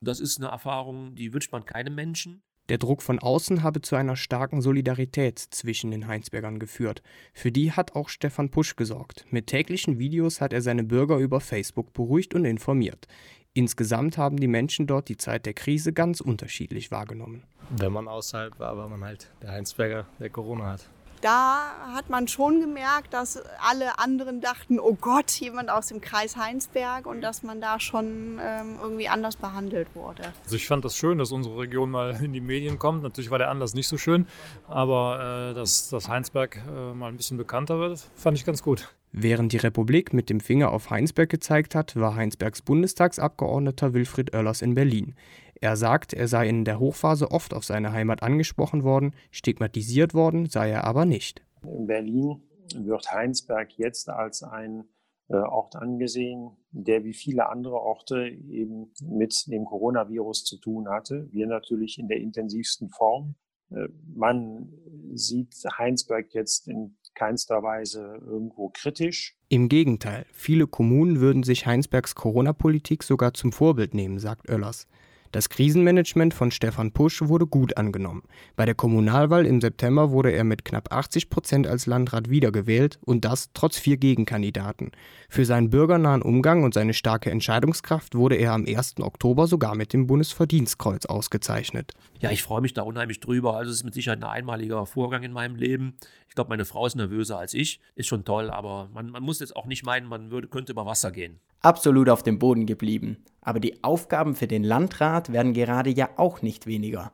Das 0.00 0.20
ist 0.20 0.38
eine 0.38 0.48
Erfahrung, 0.48 1.14
die 1.14 1.32
wünscht 1.32 1.52
man 1.52 1.64
keinem 1.64 1.94
Menschen. 1.94 2.42
Der 2.70 2.78
Druck 2.78 3.02
von 3.02 3.18
außen 3.18 3.62
habe 3.62 3.82
zu 3.82 3.94
einer 3.94 4.16
starken 4.16 4.62
Solidarität 4.62 5.38
zwischen 5.38 5.90
den 5.90 6.06
Heinsbergern 6.06 6.58
geführt. 6.58 7.02
Für 7.34 7.52
die 7.52 7.72
hat 7.72 7.94
auch 7.94 8.08
Stefan 8.08 8.50
Pusch 8.50 8.74
gesorgt. 8.74 9.26
Mit 9.28 9.48
täglichen 9.48 9.98
Videos 9.98 10.40
hat 10.40 10.54
er 10.54 10.62
seine 10.62 10.82
Bürger 10.82 11.18
über 11.18 11.40
Facebook 11.40 11.92
beruhigt 11.92 12.34
und 12.34 12.46
informiert. 12.46 13.06
Insgesamt 13.54 14.18
haben 14.18 14.38
die 14.38 14.48
Menschen 14.48 14.86
dort 14.86 15.08
die 15.08 15.16
Zeit 15.16 15.46
der 15.46 15.54
Krise 15.54 15.92
ganz 15.92 16.20
unterschiedlich 16.20 16.90
wahrgenommen. 16.90 17.44
Wenn 17.70 17.92
man 17.92 18.08
außerhalb 18.08 18.58
war, 18.58 18.76
war 18.76 18.88
man 18.88 19.04
halt 19.04 19.30
der 19.42 19.52
Heinsberger, 19.52 20.06
der 20.18 20.28
Corona 20.28 20.72
hat 20.72 20.88
da 21.24 21.94
hat 21.94 22.10
man 22.10 22.28
schon 22.28 22.60
gemerkt, 22.60 23.14
dass 23.14 23.42
alle 23.58 23.98
anderen 23.98 24.42
dachten, 24.42 24.78
oh 24.78 24.94
Gott, 24.94 25.30
jemand 25.30 25.70
aus 25.70 25.86
dem 25.86 26.02
Kreis 26.02 26.36
Heinsberg 26.36 27.06
und 27.06 27.22
dass 27.22 27.42
man 27.42 27.62
da 27.62 27.80
schon 27.80 28.38
ähm, 28.42 28.76
irgendwie 28.82 29.08
anders 29.08 29.36
behandelt 29.36 29.88
wurde. 29.94 30.22
Also 30.44 30.56
ich 30.56 30.66
fand 30.66 30.84
das 30.84 30.98
schön, 30.98 31.16
dass 31.16 31.32
unsere 31.32 31.56
Region 31.56 31.90
mal 31.90 32.22
in 32.22 32.34
die 32.34 32.42
Medien 32.42 32.78
kommt. 32.78 33.02
Natürlich 33.02 33.30
war 33.30 33.38
der 33.38 33.50
Anlass 33.50 33.72
nicht 33.72 33.88
so 33.88 33.96
schön, 33.96 34.26
aber 34.68 35.52
äh, 35.52 35.54
dass, 35.54 35.88
dass 35.88 36.10
Heinsberg 36.10 36.60
äh, 36.68 36.92
mal 36.92 37.08
ein 37.08 37.16
bisschen 37.16 37.38
bekannter 37.38 37.78
wird, 37.78 38.04
fand 38.16 38.36
ich 38.36 38.44
ganz 38.44 38.62
gut. 38.62 38.94
Während 39.16 39.52
die 39.52 39.58
Republik 39.58 40.12
mit 40.12 40.28
dem 40.28 40.40
Finger 40.40 40.72
auf 40.72 40.90
Heinsberg 40.90 41.30
gezeigt 41.30 41.76
hat, 41.76 41.94
war 41.94 42.16
Heinsbergs 42.16 42.62
Bundestagsabgeordneter 42.62 43.94
Wilfried 43.94 44.34
Oellers 44.34 44.60
in 44.60 44.74
Berlin. 44.74 45.14
Er 45.60 45.76
sagt, 45.76 46.12
er 46.12 46.26
sei 46.26 46.48
in 46.48 46.64
der 46.64 46.80
Hochphase 46.80 47.30
oft 47.30 47.54
auf 47.54 47.64
seine 47.64 47.92
Heimat 47.92 48.24
angesprochen 48.24 48.82
worden, 48.82 49.14
stigmatisiert 49.30 50.14
worden 50.14 50.46
sei 50.46 50.70
er 50.70 50.82
aber 50.82 51.04
nicht. 51.04 51.46
In 51.62 51.86
Berlin 51.86 52.42
wird 52.74 53.12
Heinsberg 53.12 53.78
jetzt 53.78 54.08
als 54.08 54.42
ein 54.42 54.82
äh, 55.28 55.36
Ort 55.36 55.76
angesehen, 55.76 56.50
der 56.72 57.04
wie 57.04 57.14
viele 57.14 57.48
andere 57.48 57.76
Orte 57.76 58.26
eben 58.26 58.90
mit 59.00 59.46
dem 59.46 59.64
Coronavirus 59.64 60.44
zu 60.44 60.58
tun 60.58 60.88
hatte. 60.88 61.28
Wir 61.30 61.46
natürlich 61.46 62.00
in 62.00 62.08
der 62.08 62.18
intensivsten 62.18 62.90
Form. 62.90 63.36
Äh, 63.70 63.86
man 64.12 64.72
sieht 65.12 65.54
Heinsberg 65.78 66.34
jetzt 66.34 66.66
in 66.66 66.96
keinster 67.14 67.62
Weise 67.62 68.20
irgendwo 68.26 68.68
kritisch. 68.68 69.36
Im 69.48 69.68
Gegenteil, 69.68 70.26
viele 70.32 70.66
Kommunen 70.66 71.20
würden 71.20 71.42
sich 71.42 71.66
Heinsbergs 71.66 72.14
Corona-Politik 72.14 73.02
sogar 73.02 73.34
zum 73.34 73.52
Vorbild 73.52 73.94
nehmen, 73.94 74.18
sagt 74.18 74.50
Oellers. 74.50 74.86
Das 75.34 75.48
Krisenmanagement 75.48 76.32
von 76.32 76.52
Stefan 76.52 76.92
Pusch 76.92 77.20
wurde 77.22 77.48
gut 77.48 77.76
angenommen. 77.76 78.22
Bei 78.54 78.66
der 78.66 78.76
Kommunalwahl 78.76 79.46
im 79.46 79.60
September 79.60 80.12
wurde 80.12 80.30
er 80.30 80.44
mit 80.44 80.64
knapp 80.64 80.92
80 80.92 81.28
Prozent 81.28 81.66
als 81.66 81.86
Landrat 81.86 82.30
wiedergewählt 82.30 83.00
und 83.04 83.24
das 83.24 83.50
trotz 83.52 83.76
vier 83.76 83.96
Gegenkandidaten. 83.96 84.92
Für 85.28 85.44
seinen 85.44 85.70
bürgernahen 85.70 86.22
Umgang 86.22 86.62
und 86.62 86.72
seine 86.72 86.94
starke 86.94 87.32
Entscheidungskraft 87.32 88.14
wurde 88.14 88.36
er 88.36 88.52
am 88.52 88.64
1. 88.64 89.00
Oktober 89.00 89.48
sogar 89.48 89.74
mit 89.74 89.92
dem 89.92 90.06
Bundesverdienstkreuz 90.06 91.06
ausgezeichnet. 91.06 91.94
Ja, 92.20 92.30
ich 92.30 92.44
freue 92.44 92.60
mich 92.60 92.74
da 92.74 92.82
unheimlich 92.82 93.18
drüber. 93.18 93.56
Also 93.56 93.72
es 93.72 93.78
ist 93.78 93.84
mit 93.84 93.94
Sicherheit 93.94 94.22
ein 94.22 94.30
einmaliger 94.30 94.86
Vorgang 94.86 95.24
in 95.24 95.32
meinem 95.32 95.56
Leben. 95.56 95.96
Ich 96.28 96.36
glaube, 96.36 96.50
meine 96.50 96.64
Frau 96.64 96.86
ist 96.86 96.94
nervöser 96.94 97.40
als 97.40 97.54
ich. 97.54 97.80
Ist 97.96 98.06
schon 98.06 98.24
toll, 98.24 98.50
aber 98.50 98.88
man, 98.94 99.10
man 99.10 99.24
muss 99.24 99.40
jetzt 99.40 99.56
auch 99.56 99.66
nicht 99.66 99.84
meinen, 99.84 100.06
man 100.06 100.30
würde, 100.30 100.46
könnte 100.46 100.70
über 100.70 100.86
Wasser 100.86 101.10
gehen. 101.10 101.40
Absolut 101.64 102.10
auf 102.10 102.22
dem 102.22 102.38
Boden 102.38 102.66
geblieben. 102.66 103.24
Aber 103.40 103.58
die 103.58 103.82
Aufgaben 103.82 104.34
für 104.34 104.46
den 104.46 104.64
Landrat 104.64 105.32
werden 105.32 105.54
gerade 105.54 105.88
ja 105.88 106.10
auch 106.18 106.42
nicht 106.42 106.66
weniger. 106.66 107.12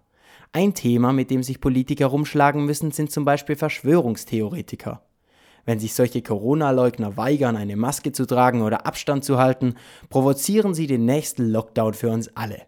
Ein 0.51 0.75
Thema, 0.75 1.13
mit 1.13 1.31
dem 1.31 1.45
sich 1.45 1.61
Politiker 1.61 2.07
rumschlagen 2.07 2.65
müssen, 2.65 2.91
sind 2.91 3.13
zum 3.13 3.25
Beispiel 3.25 3.55
Verschwörungstheoretiker. 3.55 5.03
Wenn 5.67 5.79
sich 5.79 5.95
solche 5.95 6.21
Corona-Leugner 6.21 7.17
weigern, 7.17 7.55
eine 7.57 7.77
Maske 7.77 8.11
zu 8.11 8.27
tragen 8.27 8.63
oder 8.63 8.87
Abstand 8.87 9.25
zu 9.25 9.39
halten, 9.39 9.77
provozieren 10.09 10.75
sie 10.75 10.89
den 10.89 11.05
nächsten 11.05 11.49
Lockdown 11.49 11.95
für 11.95 12.11
uns 12.11 12.35
alle. 12.37 12.63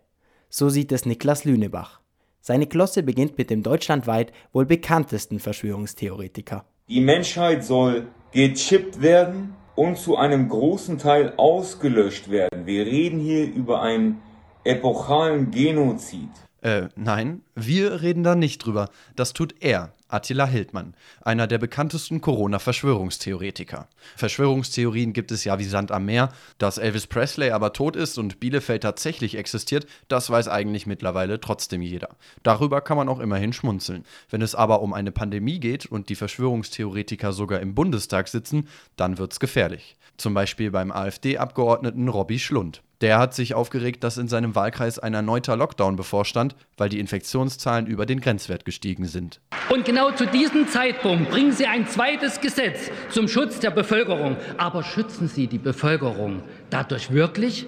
So 0.50 0.68
sieht 0.68 0.92
es 0.92 1.04
Niklas 1.04 1.44
Lünebach. 1.44 1.98
Seine 2.40 2.68
Glosse 2.68 3.02
beginnt 3.02 3.38
mit 3.38 3.50
dem 3.50 3.64
deutschlandweit 3.64 4.32
wohl 4.52 4.66
bekanntesten 4.66 5.40
Verschwörungstheoretiker. 5.40 6.64
Die 6.88 7.00
Menschheit 7.00 7.64
soll 7.64 8.06
gechippt 8.30 9.02
werden 9.02 9.56
und 9.74 9.96
zu 9.98 10.16
einem 10.16 10.48
großen 10.48 10.98
Teil 10.98 11.34
ausgelöscht 11.36 12.30
werden. 12.30 12.66
Wir 12.66 12.86
reden 12.86 13.20
hier 13.20 13.44
über 13.44 13.82
einen 13.82 14.20
epochalen 14.64 15.50
Genozid. 15.50 16.30
Äh, 16.60 16.88
nein, 16.94 17.42
wir 17.56 18.02
reden 18.02 18.22
da 18.22 18.34
nicht 18.34 18.58
drüber. 18.58 18.88
Das 19.16 19.32
tut 19.32 19.56
er, 19.60 19.92
Attila 20.12 20.46
Hildmann, 20.46 20.94
einer 21.22 21.46
der 21.46 21.58
bekanntesten 21.58 22.20
Corona-Verschwörungstheoretiker. 22.20 23.88
Verschwörungstheorien 24.16 25.12
gibt 25.12 25.32
es 25.32 25.44
ja 25.44 25.58
wie 25.58 25.64
Sand 25.64 25.90
am 25.90 26.04
Meer. 26.04 26.28
Dass 26.58 26.78
Elvis 26.78 27.06
Presley 27.06 27.50
aber 27.50 27.72
tot 27.72 27.96
ist 27.96 28.18
und 28.18 28.38
Bielefeld 28.38 28.82
tatsächlich 28.82 29.36
existiert, 29.36 29.86
das 30.08 30.28
weiß 30.28 30.48
eigentlich 30.48 30.86
mittlerweile 30.86 31.40
trotzdem 31.40 31.80
jeder. 31.80 32.10
Darüber 32.42 32.80
kann 32.80 32.96
man 32.96 33.08
auch 33.08 33.20
immerhin 33.20 33.52
schmunzeln. 33.52 34.04
Wenn 34.28 34.42
es 34.42 34.54
aber 34.54 34.82
um 34.82 34.92
eine 34.92 35.12
Pandemie 35.12 35.60
geht 35.60 35.86
und 35.86 36.08
die 36.08 36.16
Verschwörungstheoretiker 36.16 37.32
sogar 37.32 37.60
im 37.60 37.74
Bundestag 37.74 38.28
sitzen, 38.28 38.68
dann 38.96 39.18
wird's 39.18 39.40
gefährlich. 39.40 39.96
Zum 40.18 40.34
Beispiel 40.34 40.70
beim 40.70 40.92
AfD-Abgeordneten 40.92 42.08
Robby 42.08 42.38
Schlund. 42.38 42.82
Der 43.02 43.18
hat 43.18 43.34
sich 43.34 43.54
aufgeregt, 43.54 44.04
dass 44.04 44.16
in 44.16 44.28
seinem 44.28 44.54
Wahlkreis 44.54 45.00
ein 45.00 45.12
erneuter 45.12 45.56
Lockdown 45.56 45.96
bevorstand, 45.96 46.54
weil 46.76 46.88
die 46.88 47.00
Infektionszahlen 47.00 47.86
über 47.88 48.06
den 48.06 48.20
Grenzwert 48.20 48.64
gestiegen 48.64 49.06
sind. 49.06 49.40
Und 49.70 49.84
genau 49.84 50.12
zu 50.12 50.24
diesem 50.24 50.68
Zeitpunkt 50.68 51.28
bringen 51.28 51.50
Sie 51.50 51.66
ein 51.66 51.88
zweites 51.88 52.40
Gesetz 52.40 52.92
zum 53.10 53.26
Schutz 53.26 53.58
der 53.58 53.72
Bevölkerung. 53.72 54.36
Aber 54.56 54.84
schützen 54.84 55.26
Sie 55.26 55.48
die 55.48 55.58
Bevölkerung 55.58 56.44
dadurch 56.70 57.10
wirklich? 57.10 57.66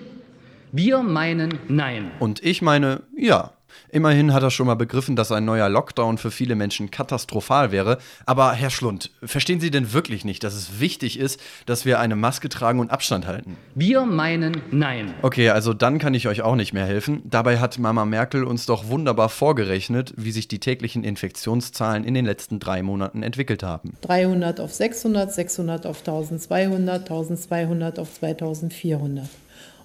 Wir 0.70 1.02
meinen 1.02 1.58
Nein. 1.66 2.12
Und 2.20 2.40
ich 2.44 2.62
meine 2.62 3.02
Ja. 3.16 3.50
Immerhin 3.90 4.32
hat 4.32 4.42
er 4.42 4.50
schon 4.50 4.66
mal 4.66 4.74
begriffen, 4.74 5.16
dass 5.16 5.32
ein 5.32 5.44
neuer 5.44 5.68
Lockdown 5.68 6.18
für 6.18 6.30
viele 6.30 6.54
Menschen 6.54 6.90
katastrophal 6.90 7.72
wäre. 7.72 7.98
Aber 8.26 8.52
Herr 8.52 8.70
Schlund, 8.70 9.10
verstehen 9.22 9.60
Sie 9.60 9.70
denn 9.70 9.92
wirklich 9.92 10.24
nicht, 10.24 10.44
dass 10.44 10.54
es 10.54 10.80
wichtig 10.80 11.18
ist, 11.18 11.40
dass 11.66 11.84
wir 11.84 12.00
eine 12.00 12.16
Maske 12.16 12.48
tragen 12.48 12.80
und 12.80 12.90
Abstand 12.90 13.26
halten? 13.26 13.56
Wir 13.74 14.04
meinen 14.04 14.62
Nein. 14.70 15.14
Okay, 15.22 15.50
also 15.50 15.72
dann 15.72 15.98
kann 15.98 16.14
ich 16.14 16.28
euch 16.28 16.42
auch 16.42 16.56
nicht 16.56 16.72
mehr 16.72 16.86
helfen. 16.86 17.22
Dabei 17.24 17.58
hat 17.58 17.78
Mama 17.78 18.04
Merkel 18.04 18.44
uns 18.44 18.66
doch 18.66 18.88
wunderbar 18.88 19.28
vorgerechnet, 19.28 20.12
wie 20.16 20.32
sich 20.32 20.48
die 20.48 20.58
täglichen 20.58 21.04
Infektionszahlen 21.04 22.04
in 22.04 22.14
den 22.14 22.24
letzten 22.24 22.60
drei 22.60 22.82
Monaten 22.82 23.22
entwickelt 23.22 23.62
haben. 23.62 23.94
300 24.02 24.60
auf 24.60 24.72
600, 24.72 25.32
600 25.32 25.86
auf 25.86 26.00
1200, 26.00 27.02
1200 27.02 27.98
auf 27.98 28.12
2400. 28.12 29.28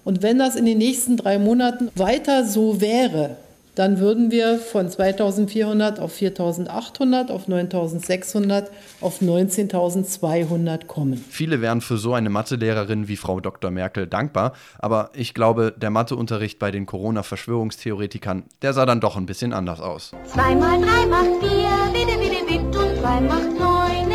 Und 0.04 0.22
wenn 0.22 0.38
das 0.38 0.56
in 0.56 0.64
den 0.64 0.78
nächsten 0.78 1.16
drei 1.16 1.38
Monaten 1.38 1.90
weiter 1.94 2.46
so 2.46 2.80
wäre, 2.80 3.36
dann 3.74 3.98
würden 3.98 4.30
wir 4.30 4.58
von 4.58 4.88
2400 4.88 6.00
auf 6.00 6.12
4800, 6.12 7.30
auf 7.30 7.48
9600, 7.48 8.70
auf 9.00 9.20
19200 9.20 10.86
kommen. 10.86 11.24
Viele 11.28 11.60
wären 11.60 11.80
für 11.80 11.96
so 11.96 12.14
eine 12.14 12.30
Mathelehrerin 12.30 13.08
wie 13.08 13.16
Frau 13.16 13.40
Dr. 13.40 13.70
Merkel 13.70 14.06
dankbar, 14.06 14.52
aber 14.78 15.10
ich 15.14 15.34
glaube, 15.34 15.72
der 15.76 15.90
Matheunterricht 15.90 16.58
bei 16.58 16.70
den 16.70 16.86
Corona-Verschwörungstheoretikern, 16.86 18.44
der 18.62 18.72
sah 18.72 18.86
dann 18.86 19.00
doch 19.00 19.16
ein 19.16 19.26
bisschen 19.26 19.52
anders 19.52 19.80
aus. 19.80 20.12
2 20.26 20.54
mal 20.56 20.80
3 20.80 21.06
macht 21.06 21.28
4, 21.40 21.50
bitte, 21.92 22.18
bitte, 22.18 22.44
bitte, 22.46 22.78
und 22.78 23.00
2 23.00 23.20
macht 23.20 23.58
9. 23.58 24.10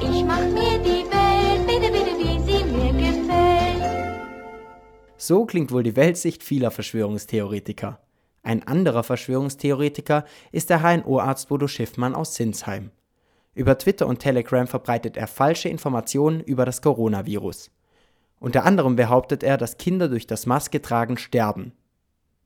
Ich 0.00 0.24
mach 0.24 0.40
mir 0.40 0.78
die 0.78 1.04
Welt, 1.10 1.66
bitte, 1.66 1.92
bitte, 1.92 2.12
wie 2.18 2.38
sie 2.44 2.64
mir 2.64 2.92
gefällt. 2.92 3.82
So 5.16 5.44
klingt 5.44 5.72
wohl 5.72 5.82
die 5.82 5.96
Weltsicht 5.96 6.42
vieler 6.42 6.70
Verschwörungstheoretiker. 6.70 7.98
Ein 8.46 8.62
anderer 8.62 9.02
Verschwörungstheoretiker 9.02 10.24
ist 10.52 10.70
der 10.70 10.80
HNO-Arzt 10.80 11.48
Bodo 11.48 11.66
Schiffmann 11.66 12.14
aus 12.14 12.36
Sinsheim. 12.36 12.92
Über 13.54 13.76
Twitter 13.76 14.06
und 14.06 14.20
Telegram 14.20 14.68
verbreitet 14.68 15.16
er 15.16 15.26
falsche 15.26 15.68
Informationen 15.68 16.42
über 16.42 16.64
das 16.64 16.80
Coronavirus. 16.80 17.72
Unter 18.38 18.64
anderem 18.64 18.94
behauptet 18.94 19.42
er, 19.42 19.56
dass 19.56 19.78
Kinder 19.78 20.08
durch 20.08 20.28
das 20.28 20.46
Masketragen 20.46 21.18
sterben. 21.18 21.72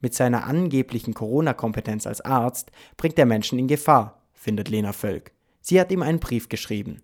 Mit 0.00 0.14
seiner 0.14 0.47
angeblichen 0.47 1.12
Corona-Kompetenz 1.12 2.07
als 2.07 2.23
Arzt 2.23 2.73
bringt 2.97 3.19
er 3.19 3.26
Menschen 3.26 3.59
in 3.59 3.69
Gefahr, 3.69 4.23
findet 4.33 4.71
Lena 4.71 4.95
Völk. 4.95 5.33
Sie 5.61 5.78
hat 5.78 5.92
ihm 5.92 6.00
einen 6.00 6.19
Brief 6.19 6.49
geschrieben. 6.49 7.02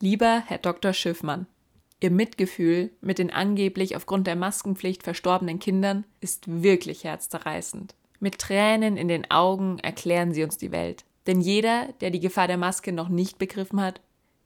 Lieber 0.00 0.42
Herr 0.44 0.58
Dr. 0.58 0.92
Schiffmann, 0.92 1.46
Ihr 2.00 2.10
Mitgefühl 2.10 2.90
mit 3.00 3.18
den 3.18 3.32
angeblich 3.32 3.94
aufgrund 3.94 4.26
der 4.26 4.36
Maskenpflicht 4.36 5.04
verstorbenen 5.04 5.58
Kindern 5.58 6.04
ist 6.20 6.62
wirklich 6.62 7.02
herzzerreißend. 7.02 7.94
Mit 8.20 8.38
Tränen 8.38 8.96
in 8.96 9.08
den 9.08 9.30
Augen 9.30 9.78
erklären 9.78 10.32
sie 10.32 10.42
uns 10.42 10.58
die 10.58 10.72
Welt. 10.72 11.04
Denn 11.26 11.40
jeder, 11.40 11.88
der 12.00 12.10
die 12.10 12.20
Gefahr 12.20 12.48
der 12.48 12.56
Maske 12.56 12.92
noch 12.92 13.08
nicht 13.08 13.38
begriffen 13.38 13.80
hat, 13.80 14.00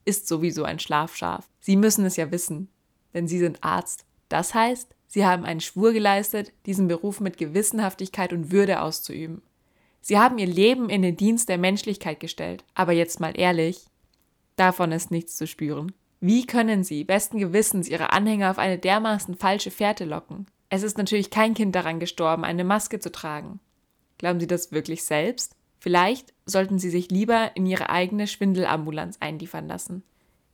ist 0.05 0.27
sowieso 0.29 0.65
ein 0.65 0.79
Schlafschaf. 0.79 1.49
Sie 1.61 1.77
müssen 1.77 2.05
es 2.05 2.17
ja 2.17 2.31
wissen, 2.31 2.69
denn 3.15 3.29
Sie 3.29 3.39
sind 3.39 3.63
Arzt. 3.63 4.05
Das 4.29 4.53
heißt, 4.53 4.89
Sie 5.07 5.25
haben 5.25 5.45
einen 5.45 5.61
Schwur 5.61 5.93
geleistet, 5.93 6.53
diesen 6.67 6.89
Beruf 6.89 7.21
mit 7.21 7.37
Gewissenhaftigkeit 7.37 8.33
und 8.33 8.51
Würde 8.51 8.81
auszuüben. 8.83 9.43
Sie 10.01 10.19
haben 10.19 10.39
Ihr 10.39 10.47
Leben 10.47 10.91
in 10.91 11.03
den 11.03 11.17
Dienst 11.17 11.49
der 11.49 11.59
Menschlichkeit 11.59 12.19
gestellt. 12.19 12.65
Aber 12.75 12.93
jetzt 12.93 13.21
mal 13.21 13.39
ehrlich, 13.39 13.87
davon 14.57 14.91
ist 14.91 15.11
nichts 15.11 15.37
zu 15.37 15.47
spüren. 15.47 15.93
Wie 16.21 16.47
können 16.47 16.83
Sie 16.83 17.05
besten 17.05 17.39
Gewissens 17.39 17.89
Ihre 17.89 18.13
Anhänger 18.13 18.51
auf 18.51 18.59
eine 18.59 18.79
dermaßen 18.79 19.37
falsche 19.37 19.71
Fährte 19.71 20.05
locken? 20.05 20.47
Es 20.75 20.83
ist 20.83 20.97
natürlich 20.97 21.29
kein 21.29 21.53
Kind 21.53 21.75
daran 21.75 22.01
gestorben, 22.01 22.47
eine 22.47 22.65
Maske 22.65 22.99
zu 22.99 23.13
tragen. 23.13 23.61
Glauben 24.17 24.41
Sie 24.41 24.47
das 24.47 24.73
wirklich 24.73 25.05
selbst? 25.05 25.55
Vielleicht 25.79 26.33
sollten 26.47 26.79
Sie 26.79 26.89
sich 26.89 27.11
lieber 27.11 27.51
in 27.55 27.67
Ihre 27.67 27.91
eigene 27.91 28.27
Schwindelambulanz 28.27 29.19
einliefern 29.21 29.69
lassen. 29.69 30.03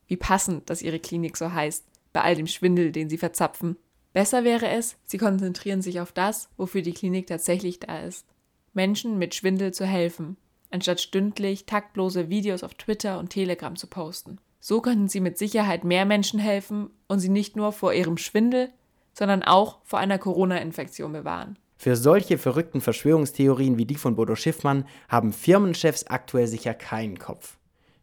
Wie 0.09 0.17
passend, 0.17 0.71
dass 0.71 0.83
Ihre 0.83 0.99
Klinik 0.99 1.37
so 1.37 1.53
heißt, 1.53 1.85
bei 2.13 2.23
all 2.23 2.35
dem 2.35 2.49
Schwindel, 2.49 2.91
den 2.91 3.09
Sie 3.09 3.17
verzapfen. 3.17 3.77
Besser 4.13 4.43
wäre 4.43 4.67
es, 4.67 4.97
Sie 5.05 5.19
konzentrieren 5.19 5.83
sich 5.83 6.01
auf 6.01 6.11
das, 6.11 6.49
wofür 6.57 6.83
die 6.83 6.95
Klinik 6.95 7.29
tatsächlich 7.29 7.79
da 7.79 8.01
ist. 8.01 8.27
Menschen 8.73 9.19
mit 9.19 9.37
Schwindel 9.37 9.73
zu 9.73 9.87
helfen, 9.87 10.37
anstatt 10.73 11.01
stündlich 11.01 11.65
taktlose 11.65 12.29
Videos 12.29 12.65
auf 12.65 12.75
Twitter 12.75 13.21
und 13.21 13.31
Telegram 13.31 13.77
zu 13.77 13.87
posten. 13.87 14.41
So 14.59 14.81
könnten 14.81 15.07
Sie 15.07 15.21
mit 15.21 15.39
Sicherheit 15.39 15.85
mehr 15.85 16.07
Menschen 16.07 16.41
helfen 16.41 16.91
und 17.07 17.21
sie 17.21 17.29
nicht 17.29 17.55
nur 17.55 17.71
vor 17.71 17.95
ihrem 17.95 18.17
Schwindel, 18.19 18.73
sondern 19.19 19.43
auch 19.43 19.81
vor 19.83 19.99
einer 19.99 20.19
Corona-Infektion 20.19 21.13
bewahren. 21.13 21.59
Für 21.77 21.97
solche 21.97 22.39
verrückten 22.39 22.81
Verschwörungstheorien 22.81 23.77
wie 23.77 23.85
die 23.85 23.97
von 23.97 24.15
Bodo 24.15 24.37
Schiffmann 24.37 24.85
haben 25.09 25.33
Firmenchefs 25.33 26.07
aktuell 26.07 26.47
sicher 26.47 26.73
keinen 26.73 27.19
Kopf. 27.19 27.59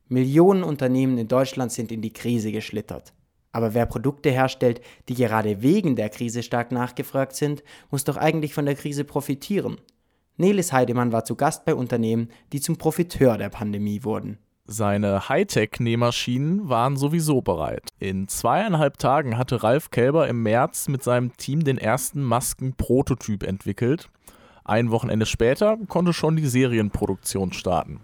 Millionen 0.10 0.64
Unternehmen 0.64 1.18
in 1.18 1.30
Deutschland 1.30 1.72
sind 1.72 1.92
in 1.92 2.02
die 2.02 2.14
Krise 2.14 2.52
geschlittert. 2.52 3.14
Aber 3.54 3.74
wer 3.74 3.86
Produkte 3.86 4.30
herstellt, 4.30 4.82
die 5.08 5.16
gerade 5.16 5.62
wegen 5.62 5.96
der 5.96 6.10
Krise 6.10 6.44
stark 6.44 6.74
nachgefragt 6.74 7.36
sind, 7.36 7.64
muss 7.92 8.04
doch 8.04 8.18
eigentlich 8.18 8.54
von 8.54 8.66
der 8.66 8.76
Krise 8.76 9.06
profitieren. 9.06 9.78
Nelis 10.36 10.74
Heidemann 10.74 11.14
war 11.14 11.24
zu 11.24 11.36
Gast 11.36 11.64
bei 11.64 11.74
Unternehmen, 11.74 12.30
die 12.52 12.60
zum 12.60 12.78
Profiteur 12.78 13.38
der 13.38 13.50
Pandemie 13.50 14.04
wurden. 14.04 14.38
Seine 14.68 15.30
Hightech-Nähmaschinen 15.30 16.70
waren 16.70 16.98
sowieso 16.98 17.42
bereit. 17.42 17.90
In 18.00 18.28
zweieinhalb 18.28 18.98
Tagen 18.98 19.38
hatte 19.38 19.62
Ralf 19.62 19.92
Kelber 19.92 20.28
im 20.28 20.42
März 20.42 20.88
mit 20.88 21.04
seinem 21.04 21.38
Team 21.38 21.64
den 21.64 21.78
ersten 21.78 22.24
Masken-Prototyp 22.24 23.44
entwickelt. 23.44 24.10
Ein 24.64 24.90
Wochenende 24.90 25.28
später 25.28 25.78
konnte 25.88 26.14
schon 26.14 26.36
die 26.36 26.48
Serienproduktion 26.48 27.54
starten. 27.54 28.00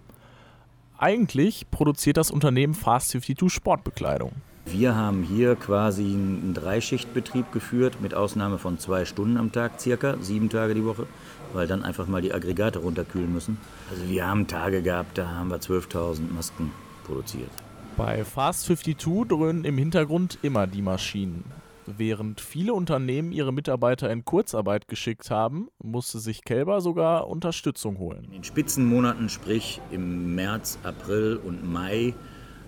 Eigentlich 0.99 1.71
produziert 1.71 2.17
das 2.17 2.29
Unternehmen 2.29 2.75
Fast 2.75 3.09
52 3.09 3.51
Sportbekleidung. 3.51 4.33
Wir 4.65 4.95
haben 4.95 5.23
hier 5.23 5.55
quasi 5.55 6.03
einen 6.03 6.53
Dreischichtbetrieb 6.53 7.51
geführt, 7.51 7.99
mit 8.01 8.13
Ausnahme 8.13 8.57
von 8.57 8.77
zwei 8.77 9.05
Stunden 9.05 9.37
am 9.37 9.51
Tag, 9.51 9.81
circa 9.81 10.17
sieben 10.21 10.49
Tage 10.49 10.75
die 10.75 10.85
Woche, 10.85 11.07
weil 11.53 11.67
dann 11.67 11.83
einfach 11.83 12.07
mal 12.07 12.21
die 12.21 12.33
Aggregate 12.33 12.79
runterkühlen 12.79 13.31
müssen. 13.33 13.57
Also 13.89 14.07
wir 14.07 14.25
haben 14.25 14.47
Tage 14.47 14.81
gehabt, 14.81 15.17
da 15.17 15.29
haben 15.29 15.49
wir 15.49 15.57
12.000 15.57 16.31
Masken 16.33 16.71
produziert. 17.03 17.49
Bei 17.97 18.23
Fast 18.23 18.65
52 18.65 19.27
dröhnen 19.27 19.65
im 19.65 19.77
Hintergrund 19.77 20.37
immer 20.41 20.67
die 20.67 20.81
Maschinen. 20.81 21.43
Während 21.85 22.39
viele 22.39 22.73
Unternehmen 22.73 23.31
ihre 23.31 23.51
Mitarbeiter 23.51 24.09
in 24.11 24.23
Kurzarbeit 24.23 24.87
geschickt 24.87 25.31
haben, 25.31 25.69
musste 25.83 26.19
sich 26.19 26.43
Kälber 26.43 26.79
sogar 26.79 27.27
Unterstützung 27.27 27.97
holen. 27.97 28.23
In 28.25 28.31
den 28.31 28.43
Spitzenmonaten, 28.43 29.29
sprich 29.29 29.81
im 29.91 30.35
März, 30.35 30.77
April 30.83 31.39
und 31.43 31.69
Mai, 31.69 32.13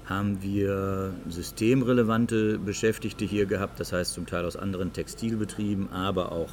haben 0.05 0.41
wir 0.41 1.13
systemrelevante 1.29 2.59
Beschäftigte 2.59 3.25
hier 3.25 3.45
gehabt, 3.45 3.79
das 3.79 3.93
heißt 3.93 4.13
zum 4.13 4.25
Teil 4.25 4.45
aus 4.45 4.57
anderen 4.57 4.93
Textilbetrieben, 4.93 5.91
aber 5.91 6.31
auch 6.31 6.49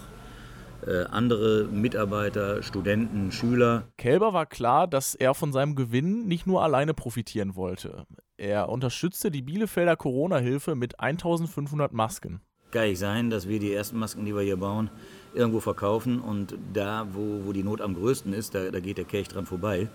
äh, 0.86 1.04
andere 1.04 1.64
Mitarbeiter, 1.64 2.62
Studenten, 2.62 3.32
Schüler. 3.32 3.84
Kälber 3.98 4.32
war 4.32 4.46
klar, 4.46 4.86
dass 4.86 5.14
er 5.14 5.34
von 5.34 5.52
seinem 5.52 5.74
Gewinn 5.74 6.26
nicht 6.26 6.46
nur 6.46 6.62
alleine 6.62 6.94
profitieren 6.94 7.56
wollte. 7.56 8.06
Er 8.36 8.68
unterstützte 8.68 9.30
die 9.30 9.42
Bielefelder 9.42 9.96
Corona-Hilfe 9.96 10.74
mit 10.74 10.98
1500 10.98 11.92
Masken. 11.92 12.40
Kann 12.70 12.88
nicht 12.88 12.98
sein, 12.98 13.30
dass 13.30 13.48
wir 13.48 13.58
die 13.58 13.74
ersten 13.74 13.98
Masken, 13.98 14.24
die 14.24 14.34
wir 14.34 14.42
hier 14.42 14.56
bauen, 14.56 14.90
irgendwo 15.34 15.60
verkaufen 15.60 16.20
und 16.20 16.54
da, 16.72 17.06
wo, 17.12 17.44
wo 17.44 17.52
die 17.52 17.64
Not 17.64 17.80
am 17.80 17.94
größten 17.94 18.32
ist, 18.32 18.54
da, 18.54 18.70
da 18.70 18.80
geht 18.80 18.96
der 18.96 19.04
Kelch 19.04 19.28
dran 19.28 19.44
vorbei. 19.44 19.88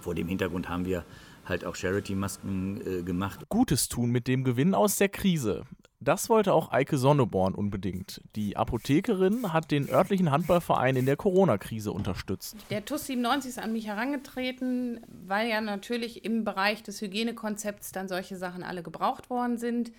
Vor 0.00 0.14
dem 0.14 0.28
Hintergrund 0.28 0.68
haben 0.68 0.86
wir 0.86 1.04
halt 1.44 1.64
auch 1.64 1.74
Charity-Masken 1.74 3.00
äh, 3.00 3.02
gemacht. 3.02 3.40
Gutes 3.48 3.88
tun 3.88 4.10
mit 4.10 4.28
dem 4.28 4.44
Gewinn 4.44 4.74
aus 4.74 4.96
der 4.96 5.08
Krise. 5.08 5.64
Das 6.02 6.28
wollte 6.28 6.52
auch 6.52 6.72
Eike 6.72 6.98
Sonneborn 6.98 7.54
unbedingt. 7.54 8.20
Die 8.34 8.56
Apothekerin 8.56 9.52
hat 9.52 9.70
den 9.70 9.88
örtlichen 9.88 10.32
Handballverein 10.32 10.96
in 10.96 11.06
der 11.06 11.16
Corona-Krise 11.16 11.92
unterstützt. 11.92 12.56
Der 12.70 12.84
TUS 12.84 13.06
97 13.06 13.50
ist 13.50 13.58
an 13.60 13.72
mich 13.72 13.86
herangetreten, 13.86 15.00
weil 15.06 15.48
ja 15.48 15.60
natürlich 15.60 16.24
im 16.24 16.42
Bereich 16.42 16.82
des 16.82 17.00
Hygienekonzepts 17.00 17.92
dann 17.92 18.08
solche 18.08 18.36
Sachen 18.36 18.64
alle 18.64 18.82
gebraucht 18.82 19.30
worden 19.30 19.58
sind. 19.58 19.92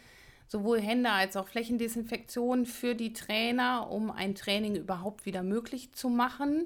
Sowohl 0.50 0.82
Hände 0.82 1.10
als 1.10 1.38
auch 1.38 1.48
Flächendesinfektion 1.48 2.66
für 2.66 2.96
die 2.96 3.14
Trainer, 3.14 3.90
um 3.90 4.12
ein 4.12 4.36
Training 4.36 4.76
überhaupt 4.76 5.26
wieder 5.26 5.42
möglich 5.42 5.94
zu 5.94 6.10
machen. 6.10 6.66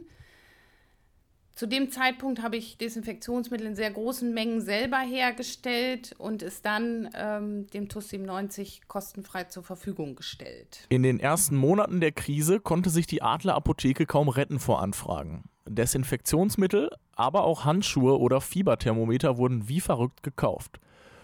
Zu 1.57 1.65
dem 1.65 1.89
Zeitpunkt 1.89 2.43
habe 2.43 2.55
ich 2.55 2.77
Desinfektionsmittel 2.77 3.65
in 3.65 3.75
sehr 3.75 3.89
großen 3.89 4.31
Mengen 4.31 4.61
selber 4.61 4.99
hergestellt 4.99 6.13
und 6.19 6.43
es 6.43 6.61
dann 6.61 7.09
ähm, 7.15 7.65
dem 7.71 7.89
TUS 7.89 8.09
97 8.09 8.81
kostenfrei 8.87 9.45
zur 9.45 9.63
Verfügung 9.63 10.15
gestellt. 10.15 10.85
In 10.89 11.01
den 11.01 11.19
ersten 11.19 11.55
Monaten 11.55 11.99
der 11.99 12.11
Krise 12.11 12.59
konnte 12.59 12.91
sich 12.91 13.07
die 13.07 13.23
Adler 13.23 13.55
Apotheke 13.55 14.05
kaum 14.05 14.29
retten 14.29 14.59
vor 14.59 14.83
Anfragen. 14.83 15.49
Desinfektionsmittel, 15.67 16.91
aber 17.15 17.43
auch 17.43 17.65
Handschuhe 17.65 18.19
oder 18.19 18.39
Fieberthermometer 18.39 19.39
wurden 19.39 19.67
wie 19.67 19.81
verrückt 19.81 20.21
gekauft. 20.21 20.79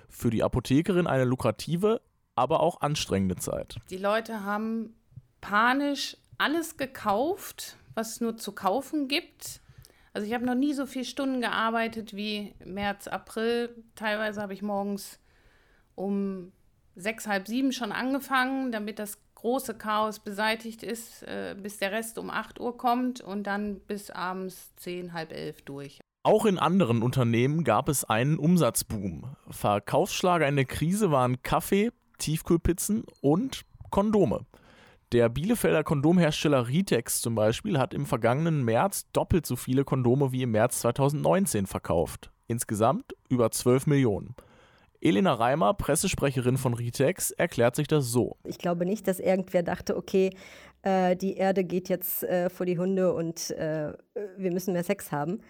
Für 0.10 0.32
die 0.32 0.42
Apothekerin 0.42 1.06
eine 1.06 1.26
lukrative, 1.26 2.02
aber 2.34 2.62
auch 2.62 2.82
anstrengende 2.82 3.36
Zeit. 3.36 3.76
Die 3.92 3.98
Leute 3.98 4.44
haben 4.44 4.96
panisch 5.42 6.18
alles 6.40 6.78
gekauft, 6.78 7.78
was 7.94 8.14
es 8.14 8.22
nur 8.22 8.36
zu 8.36 8.54
kaufen 8.54 9.08
gibt 9.08 9.62
also 10.14 10.28
ich 10.28 10.34
habe 10.34 10.46
noch 10.46 10.56
nie 10.56 10.74
so 10.74 10.86
viele 10.86 11.06
Stunden 11.06 11.42
gearbeitet 11.42 12.16
wie 12.16 12.54
März, 12.64 13.08
April. 13.08 13.70
Teilweise 13.96 14.42
habe 14.42 14.54
ich 14.54 14.62
morgens 14.62 15.20
um 15.96 16.52
sechs, 16.96 17.28
halb 17.28 17.48
sieben 17.48 17.72
schon 17.72 17.92
angefangen, 17.92 18.72
damit 18.72 19.00
das 19.00 19.18
große 19.36 19.74
Chaos 19.74 20.20
beseitigt 20.20 20.84
ist, 20.84 21.24
äh, 21.24 21.56
bis 21.62 21.78
der 21.78 21.92
Rest 21.92 22.18
um 22.18 22.30
8 22.30 22.60
Uhr 22.62 22.78
kommt 22.78 23.22
und 23.22 23.44
dann 23.44 23.80
bis 23.82 24.10
abends 24.10 24.74
zehn, 24.76 25.14
halb 25.14 25.34
elf 25.34 25.64
durch. 25.64 26.00
Auch 26.24 26.46
in 26.46 26.58
anderen 26.58 27.02
Unternehmen 27.02 27.66
gab 27.66 27.90
es 27.90 28.06
einen 28.06 28.38
Umsatzboom. 28.38 29.36
Verkaufsschlager 29.50 30.48
in 30.48 30.56
der 30.56 30.66
Krise 30.66 31.12
waren 31.12 31.42
Kaffee, 31.42 31.92
Tiefkühlpizzen 32.20 33.04
und 33.20 33.64
Kondome. 33.90 34.46
Der 35.14 35.30
Bielefelder 35.30 35.84
Kondomhersteller 35.84 36.68
Ritex 36.68 37.22
zum 37.22 37.36
Beispiel 37.36 37.78
hat 37.78 37.94
im 37.94 38.08
vergangenen 38.08 38.66
März 38.66 39.06
doppelt 39.14 39.46
so 39.46 39.56
viele 39.56 39.84
Kondome 39.84 40.32
wie 40.32 40.42
im 40.42 40.50
März 40.50 40.80
2019 40.80 41.68
verkauft. 41.68 42.32
Insgesamt 42.48 43.14
über 43.30 43.52
12 43.52 43.86
Millionen. 43.86 44.34
Elena 45.02 45.36
Reimer, 45.36 45.76
Pressesprecherin 45.76 46.58
von 46.58 46.74
Ritex, 46.74 47.30
erklärt 47.30 47.76
sich 47.76 47.86
das 47.88 48.06
so. 48.06 48.38
Ich 48.44 48.58
glaube 48.58 48.88
nicht, 48.88 49.08
dass 49.08 49.20
irgendwer 49.20 49.62
dachte, 49.62 49.98
okay, 49.98 50.32
äh, 50.82 51.16
die 51.16 51.36
Erde 51.36 51.64
geht 51.64 51.90
jetzt 51.90 52.24
äh, 52.24 52.50
vor 52.50 52.66
die 52.66 52.80
Hunde 52.80 53.14
und 53.14 53.52
äh, 53.52 53.94
wir 54.38 54.52
müssen 54.52 54.74
mehr 54.74 54.84
Sex 54.84 55.12
haben. 55.12 55.42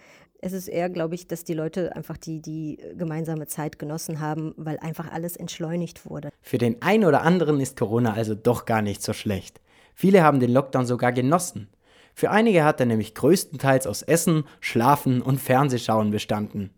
Es 0.46 0.52
ist 0.52 0.68
eher, 0.68 0.90
glaube 0.90 1.16
ich, 1.16 1.26
dass 1.26 1.46
die 1.46 1.54
Leute 1.54 1.96
einfach 1.96 2.18
die, 2.18 2.42
die 2.42 2.78
gemeinsame 2.98 3.48
Zeit 3.48 3.80
genossen 3.80 4.20
haben, 4.20 4.54
weil 4.58 4.78
einfach 4.80 5.10
alles 5.10 5.38
entschleunigt 5.38 6.06
wurde. 6.06 6.32
Für 6.42 6.58
den 6.58 6.82
einen 6.82 7.06
oder 7.06 7.22
anderen 7.22 7.62
ist 7.62 7.78
Corona 7.78 8.12
also 8.12 8.36
doch 8.36 8.66
gar 8.66 8.82
nicht 8.82 9.02
so 9.02 9.14
schlecht. 9.14 9.62
Viele 9.96 10.22
haben 10.22 10.42
den 10.42 10.52
Lockdown 10.52 10.86
sogar 10.86 11.14
genossen. 11.14 11.70
Für 12.14 12.30
einige 12.30 12.66
hat 12.66 12.82
er 12.82 12.88
nämlich 12.88 13.16
größtenteils 13.16 13.88
aus 13.88 14.02
Essen, 14.02 14.44
Schlafen 14.60 15.22
und 15.22 15.40
Fernsehschauen 15.40 16.12
bestanden. 16.12 16.72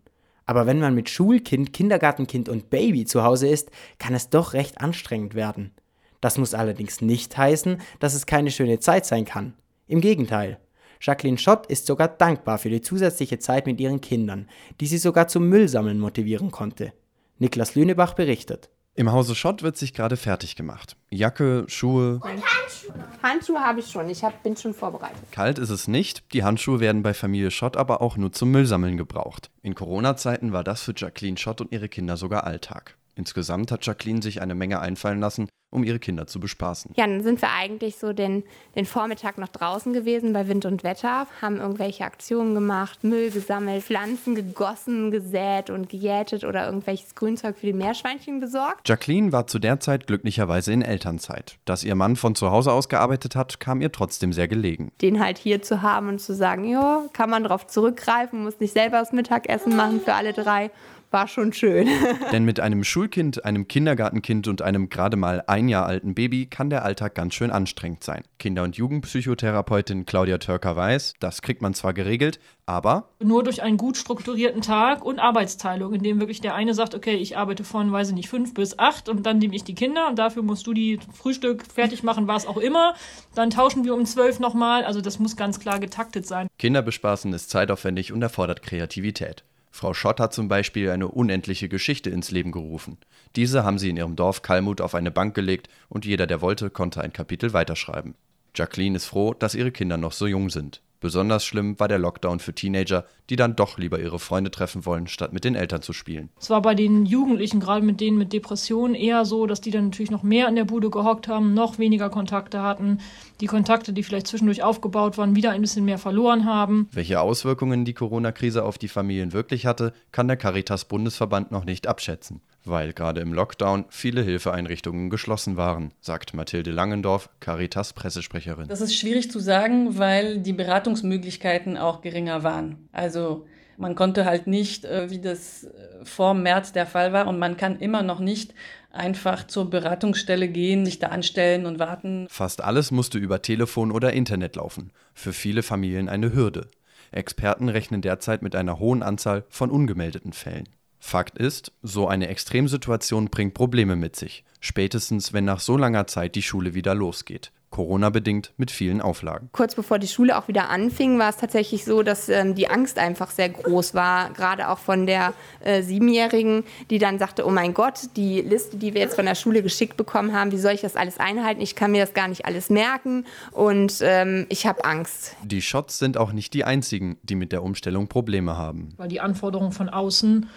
Aber 0.44 0.66
wenn 0.66 0.78
man 0.78 0.94
mit 0.94 1.10
Schulkind, 1.10 1.72
Kindergartenkind 1.72 2.48
und 2.48 2.70
Baby 2.70 3.04
zu 3.04 3.24
Hause 3.24 3.48
ist, 3.48 3.72
kann 3.98 4.14
es 4.14 4.30
doch 4.30 4.52
recht 4.52 4.80
anstrengend 4.80 5.34
werden. 5.34 5.72
Das 6.20 6.38
muss 6.38 6.54
allerdings 6.54 7.00
nicht 7.00 7.36
heißen, 7.36 7.78
dass 7.98 8.14
es 8.14 8.26
keine 8.26 8.52
schöne 8.52 8.78
Zeit 8.78 9.06
sein 9.06 9.24
kann. 9.24 9.54
Im 9.88 10.00
Gegenteil. 10.00 10.60
Jacqueline 11.00 11.38
Schott 11.38 11.66
ist 11.66 11.86
sogar 11.86 12.08
dankbar 12.08 12.58
für 12.58 12.70
die 12.70 12.80
zusätzliche 12.80 13.38
Zeit 13.38 13.66
mit 13.66 13.80
ihren 13.80 14.00
Kindern, 14.00 14.48
die 14.80 14.86
sie 14.86 14.98
sogar 14.98 15.28
zum 15.28 15.48
Müllsammeln 15.48 15.98
motivieren 15.98 16.50
konnte. 16.50 16.92
Niklas 17.38 17.74
Lünebach 17.74 18.14
berichtet. 18.14 18.70
Im 18.94 19.12
Hause 19.12 19.34
Schott 19.34 19.62
wird 19.62 19.76
sich 19.76 19.92
gerade 19.92 20.16
fertig 20.16 20.56
gemacht. 20.56 20.96
Jacke, 21.10 21.64
Schuhe. 21.68 22.18
Handschuhe. 22.22 22.94
Handschuhe 23.22 23.60
habe 23.60 23.80
ich 23.80 23.90
schon. 23.90 24.08
Ich 24.08 24.24
hab, 24.24 24.42
bin 24.42 24.56
schon 24.56 24.72
vorbereitet. 24.72 25.18
Kalt 25.32 25.58
ist 25.58 25.68
es 25.68 25.86
nicht. 25.86 26.32
Die 26.32 26.44
Handschuhe 26.44 26.80
werden 26.80 27.02
bei 27.02 27.12
Familie 27.12 27.50
Schott 27.50 27.76
aber 27.76 28.00
auch 28.00 28.16
nur 28.16 28.32
zum 28.32 28.50
Müllsammeln 28.52 28.96
gebraucht. 28.96 29.50
In 29.60 29.74
Corona-Zeiten 29.74 30.54
war 30.54 30.64
das 30.64 30.82
für 30.82 30.94
Jacqueline 30.96 31.36
Schott 31.36 31.60
und 31.60 31.72
ihre 31.72 31.90
Kinder 31.90 32.16
sogar 32.16 32.44
Alltag. 32.44 32.96
Insgesamt 33.16 33.70
hat 33.70 33.84
Jacqueline 33.84 34.22
sich 34.22 34.40
eine 34.40 34.54
Menge 34.54 34.80
einfallen 34.80 35.20
lassen, 35.20 35.48
um 35.70 35.84
ihre 35.84 35.98
Kinder 35.98 36.26
zu 36.26 36.40
bespaßen. 36.40 36.92
Ja, 36.96 37.06
dann 37.06 37.22
sind 37.22 37.42
wir 37.42 37.50
eigentlich 37.50 37.96
so 37.96 38.12
den, 38.12 38.44
den 38.74 38.86
Vormittag 38.86 39.36
noch 39.38 39.48
draußen 39.48 39.92
gewesen 39.92 40.32
bei 40.32 40.48
Wind 40.48 40.64
und 40.64 40.84
Wetter, 40.84 41.26
haben 41.42 41.58
irgendwelche 41.58 42.04
Aktionen 42.04 42.54
gemacht, 42.54 43.04
Müll 43.04 43.30
gesammelt, 43.30 43.82
Pflanzen 43.82 44.34
gegossen, 44.34 45.10
gesät 45.10 45.70
und 45.70 45.88
gejätet 45.88 46.44
oder 46.44 46.66
irgendwelches 46.66 47.14
Grünzeug 47.14 47.56
für 47.56 47.66
die 47.66 47.72
Meerschweinchen 47.72 48.40
besorgt. 48.40 48.88
Jacqueline 48.88 49.32
war 49.32 49.46
zu 49.46 49.58
der 49.58 49.80
Zeit 49.80 50.06
glücklicherweise 50.06 50.72
in 50.72 50.82
Elternzeit. 50.82 51.58
Dass 51.64 51.84
ihr 51.84 51.94
Mann 51.94 52.16
von 52.16 52.34
zu 52.34 52.50
Hause 52.50 52.72
aus 52.72 52.88
gearbeitet 52.88 53.36
hat, 53.36 53.60
kam 53.60 53.80
ihr 53.80 53.92
trotzdem 53.92 54.32
sehr 54.32 54.48
gelegen. 54.48 54.92
Den 55.02 55.20
halt 55.20 55.38
hier 55.38 55.62
zu 55.62 55.82
haben 55.82 56.08
und 56.08 56.20
zu 56.20 56.34
sagen, 56.34 56.64
ja, 56.64 57.04
kann 57.12 57.28
man 57.28 57.42
darauf 57.42 57.66
zurückgreifen, 57.66 58.44
muss 58.44 58.60
nicht 58.60 58.72
selber 58.72 58.98
das 58.98 59.12
Mittagessen 59.12 59.76
machen 59.76 60.00
für 60.00 60.14
alle 60.14 60.32
drei 60.32 60.70
war 61.10 61.28
schon 61.28 61.52
schön. 61.52 61.88
Denn 62.32 62.44
mit 62.44 62.60
einem 62.60 62.84
Schulkind, 62.84 63.44
einem 63.44 63.68
Kindergartenkind 63.68 64.48
und 64.48 64.62
einem 64.62 64.88
gerade 64.88 65.16
mal 65.16 65.42
ein 65.46 65.68
Jahr 65.68 65.86
alten 65.86 66.14
Baby 66.14 66.46
kann 66.46 66.70
der 66.70 66.84
Alltag 66.84 67.14
ganz 67.14 67.34
schön 67.34 67.50
anstrengend 67.50 68.04
sein. 68.04 68.22
Kinder- 68.38 68.62
und 68.62 68.76
Jugendpsychotherapeutin 68.76 70.06
Claudia 70.06 70.38
Törker 70.38 70.76
weiß, 70.76 71.14
das 71.20 71.42
kriegt 71.42 71.62
man 71.62 71.74
zwar 71.74 71.94
geregelt, 71.94 72.38
aber 72.66 73.10
nur 73.22 73.44
durch 73.44 73.62
einen 73.62 73.76
gut 73.76 73.96
strukturierten 73.96 74.60
Tag 74.60 75.04
und 75.04 75.20
Arbeitsteilung, 75.20 75.94
in 75.94 76.02
dem 76.02 76.18
wirklich 76.18 76.40
der 76.40 76.54
eine 76.54 76.74
sagt, 76.74 76.94
okay, 76.94 77.14
ich 77.14 77.36
arbeite 77.36 77.62
von, 77.64 77.92
weiß 77.92 78.08
ich 78.08 78.14
nicht, 78.14 78.28
fünf 78.28 78.54
bis 78.54 78.78
acht 78.78 79.08
und 79.08 79.24
dann 79.24 79.38
nehme 79.38 79.54
ich 79.54 79.64
die 79.64 79.74
Kinder 79.74 80.08
und 80.08 80.18
dafür 80.18 80.42
musst 80.42 80.66
du 80.66 80.72
die 80.72 80.98
Frühstück 81.14 81.64
fertig 81.72 82.02
machen, 82.02 82.26
was 82.26 82.46
auch 82.46 82.56
immer. 82.56 82.94
Dann 83.34 83.50
tauschen 83.50 83.84
wir 83.84 83.94
um 83.94 84.04
zwölf 84.04 84.40
nochmal. 84.40 84.84
Also 84.84 85.00
das 85.00 85.18
muss 85.18 85.36
ganz 85.36 85.60
klar 85.60 85.78
getaktet 85.78 86.26
sein. 86.26 86.48
Kinder 86.58 86.82
bespaßen 86.82 87.32
ist 87.32 87.50
zeitaufwendig 87.50 88.12
und 88.12 88.22
erfordert 88.22 88.62
Kreativität. 88.62 89.44
Frau 89.76 89.92
Schott 89.92 90.20
hat 90.20 90.32
zum 90.32 90.48
Beispiel 90.48 90.88
eine 90.88 91.08
unendliche 91.08 91.68
Geschichte 91.68 92.08
ins 92.08 92.30
Leben 92.30 92.50
gerufen. 92.50 92.96
Diese 93.36 93.62
haben 93.62 93.78
sie 93.78 93.90
in 93.90 93.98
ihrem 93.98 94.16
Dorf 94.16 94.40
Kalmut 94.40 94.80
auf 94.80 94.94
eine 94.94 95.10
Bank 95.10 95.34
gelegt 95.34 95.68
und 95.90 96.06
jeder, 96.06 96.26
der 96.26 96.40
wollte, 96.40 96.70
konnte 96.70 97.02
ein 97.02 97.12
Kapitel 97.12 97.52
weiterschreiben. 97.52 98.14
Jacqueline 98.54 98.96
ist 98.96 99.04
froh, 99.04 99.34
dass 99.34 99.54
ihre 99.54 99.72
Kinder 99.72 99.98
noch 99.98 100.12
so 100.12 100.26
jung 100.26 100.48
sind. 100.48 100.80
Besonders 101.00 101.44
schlimm 101.44 101.78
war 101.78 101.88
der 101.88 101.98
Lockdown 101.98 102.40
für 102.40 102.54
Teenager, 102.54 103.04
die 103.28 103.36
dann 103.36 103.56
doch 103.56 103.78
lieber 103.78 104.00
ihre 104.00 104.18
Freunde 104.18 104.50
treffen 104.50 104.86
wollen, 104.86 105.06
statt 105.06 105.32
mit 105.32 105.44
den 105.44 105.54
Eltern 105.54 105.82
zu 105.82 105.92
spielen. 105.92 106.30
Es 106.40 106.50
war 106.50 106.62
bei 106.62 106.74
den 106.74 107.06
Jugendlichen, 107.06 107.60
gerade 107.60 107.84
mit 107.84 108.00
denen 108.00 108.18
mit 108.18 108.32
Depressionen, 108.32 108.94
eher 108.94 109.24
so, 109.24 109.46
dass 109.46 109.60
die 109.60 109.70
dann 109.70 109.86
natürlich 109.86 110.10
noch 110.10 110.22
mehr 110.22 110.48
in 110.48 110.56
der 110.56 110.64
Bude 110.64 110.90
gehockt 110.90 111.28
haben, 111.28 111.54
noch 111.54 111.78
weniger 111.78 112.08
Kontakte 112.08 112.62
hatten, 112.62 112.98
die 113.40 113.46
Kontakte, 113.46 113.92
die 113.92 114.02
vielleicht 114.02 114.26
zwischendurch 114.26 114.62
aufgebaut 114.62 115.18
waren, 115.18 115.36
wieder 115.36 115.50
ein 115.50 115.60
bisschen 115.60 115.84
mehr 115.84 115.98
verloren 115.98 116.44
haben. 116.44 116.88
Welche 116.92 117.20
Auswirkungen 117.20 117.84
die 117.84 117.94
Corona-Krise 117.94 118.64
auf 118.64 118.78
die 118.78 118.88
Familien 118.88 119.32
wirklich 119.32 119.66
hatte, 119.66 119.92
kann 120.12 120.28
der 120.28 120.36
Caritas-Bundesverband 120.36 121.50
noch 121.50 121.64
nicht 121.64 121.86
abschätzen 121.86 122.40
weil 122.66 122.92
gerade 122.92 123.20
im 123.20 123.32
Lockdown 123.32 123.84
viele 123.88 124.22
Hilfeeinrichtungen 124.22 125.10
geschlossen 125.10 125.56
waren, 125.56 125.92
sagt 126.00 126.34
Mathilde 126.34 126.70
Langendorf, 126.70 127.30
Caritas 127.40 127.92
Pressesprecherin. 127.92 128.68
Das 128.68 128.80
ist 128.80 128.96
schwierig 128.96 129.30
zu 129.30 129.38
sagen, 129.38 129.98
weil 129.98 130.38
die 130.38 130.52
Beratungsmöglichkeiten 130.52 131.76
auch 131.76 132.00
geringer 132.00 132.42
waren. 132.42 132.88
Also 132.92 133.46
man 133.78 133.94
konnte 133.94 134.24
halt 134.24 134.46
nicht, 134.46 134.84
äh, 134.84 135.10
wie 135.10 135.20
das 135.20 135.64
äh, 135.64 136.04
vor 136.04 136.34
März 136.34 136.72
der 136.72 136.86
Fall 136.86 137.12
war, 137.12 137.26
und 137.26 137.38
man 137.38 137.56
kann 137.56 137.78
immer 137.78 138.02
noch 138.02 138.20
nicht 138.20 138.54
einfach 138.90 139.46
zur 139.46 139.68
Beratungsstelle 139.68 140.48
gehen, 140.48 140.86
sich 140.86 140.98
da 140.98 141.08
anstellen 141.08 141.66
und 141.66 141.78
warten. 141.78 142.26
Fast 142.30 142.62
alles 142.62 142.90
musste 142.90 143.18
über 143.18 143.42
Telefon 143.42 143.92
oder 143.92 144.12
Internet 144.12 144.56
laufen. 144.56 144.90
Für 145.12 145.32
viele 145.32 145.62
Familien 145.62 146.08
eine 146.08 146.32
Hürde. 146.32 146.68
Experten 147.12 147.68
rechnen 147.68 148.02
derzeit 148.02 148.42
mit 148.42 148.56
einer 148.56 148.78
hohen 148.78 149.02
Anzahl 149.02 149.44
von 149.48 149.70
ungemeldeten 149.70 150.32
Fällen. 150.32 150.68
Fakt 151.06 151.38
ist, 151.38 151.72
so 151.82 152.08
eine 152.08 152.26
Extremsituation 152.26 153.26
bringt 153.26 153.54
Probleme 153.54 153.94
mit 153.94 154.16
sich, 154.16 154.44
spätestens 154.60 155.32
wenn 155.32 155.44
nach 155.44 155.60
so 155.60 155.76
langer 155.76 156.08
Zeit 156.08 156.34
die 156.34 156.42
Schule 156.42 156.74
wieder 156.74 156.96
losgeht. 156.96 157.52
Corona-bedingt 157.70 158.52
mit 158.56 158.70
vielen 158.70 159.00
Auflagen. 159.00 159.48
Kurz 159.52 159.74
bevor 159.74 159.98
die 159.98 160.08
Schule 160.08 160.36
auch 160.36 160.48
wieder 160.48 160.68
anfing, 160.68 161.18
war 161.18 161.28
es 161.28 161.36
tatsächlich 161.36 161.84
so, 161.84 162.02
dass 162.02 162.28
ähm, 162.28 162.54
die 162.54 162.68
Angst 162.68 162.98
einfach 162.98 163.30
sehr 163.30 163.50
groß 163.50 163.94
war, 163.94 164.30
gerade 164.30 164.68
auch 164.68 164.78
von 164.78 165.06
der 165.06 165.32
äh, 165.60 165.82
Siebenjährigen, 165.82 166.64
die 166.90 166.98
dann 166.98 167.18
sagte, 167.18 167.46
oh 167.46 167.50
mein 167.50 167.74
Gott, 167.74 168.00
die 168.16 168.40
Liste, 168.40 168.76
die 168.76 168.94
wir 168.94 169.00
jetzt 169.00 169.14
von 169.14 169.26
der 169.26 169.34
Schule 169.34 169.62
geschickt 169.62 169.96
bekommen 169.96 170.32
haben, 170.32 170.52
wie 170.52 170.58
soll 170.58 170.72
ich 170.72 170.80
das 170.80 170.96
alles 170.96 171.18
einhalten? 171.18 171.60
Ich 171.60 171.76
kann 171.76 171.92
mir 171.92 172.00
das 172.00 172.14
gar 172.14 172.28
nicht 172.28 172.46
alles 172.46 172.68
merken 172.68 173.26
und 173.52 173.98
ähm, 174.00 174.46
ich 174.48 174.66
habe 174.66 174.84
Angst. 174.84 175.36
Die 175.44 175.62
Shots 175.62 175.98
sind 175.98 176.16
auch 176.16 176.32
nicht 176.32 176.54
die 176.54 176.64
einzigen, 176.64 177.18
die 177.22 177.36
mit 177.36 177.52
der 177.52 177.62
Umstellung 177.62 178.08
Probleme 178.08 178.56
haben. 178.56 178.88
Weil 178.96 179.08
die 179.08 179.20
Anforderungen 179.20 179.72
von 179.72 179.88
außen 179.88 180.48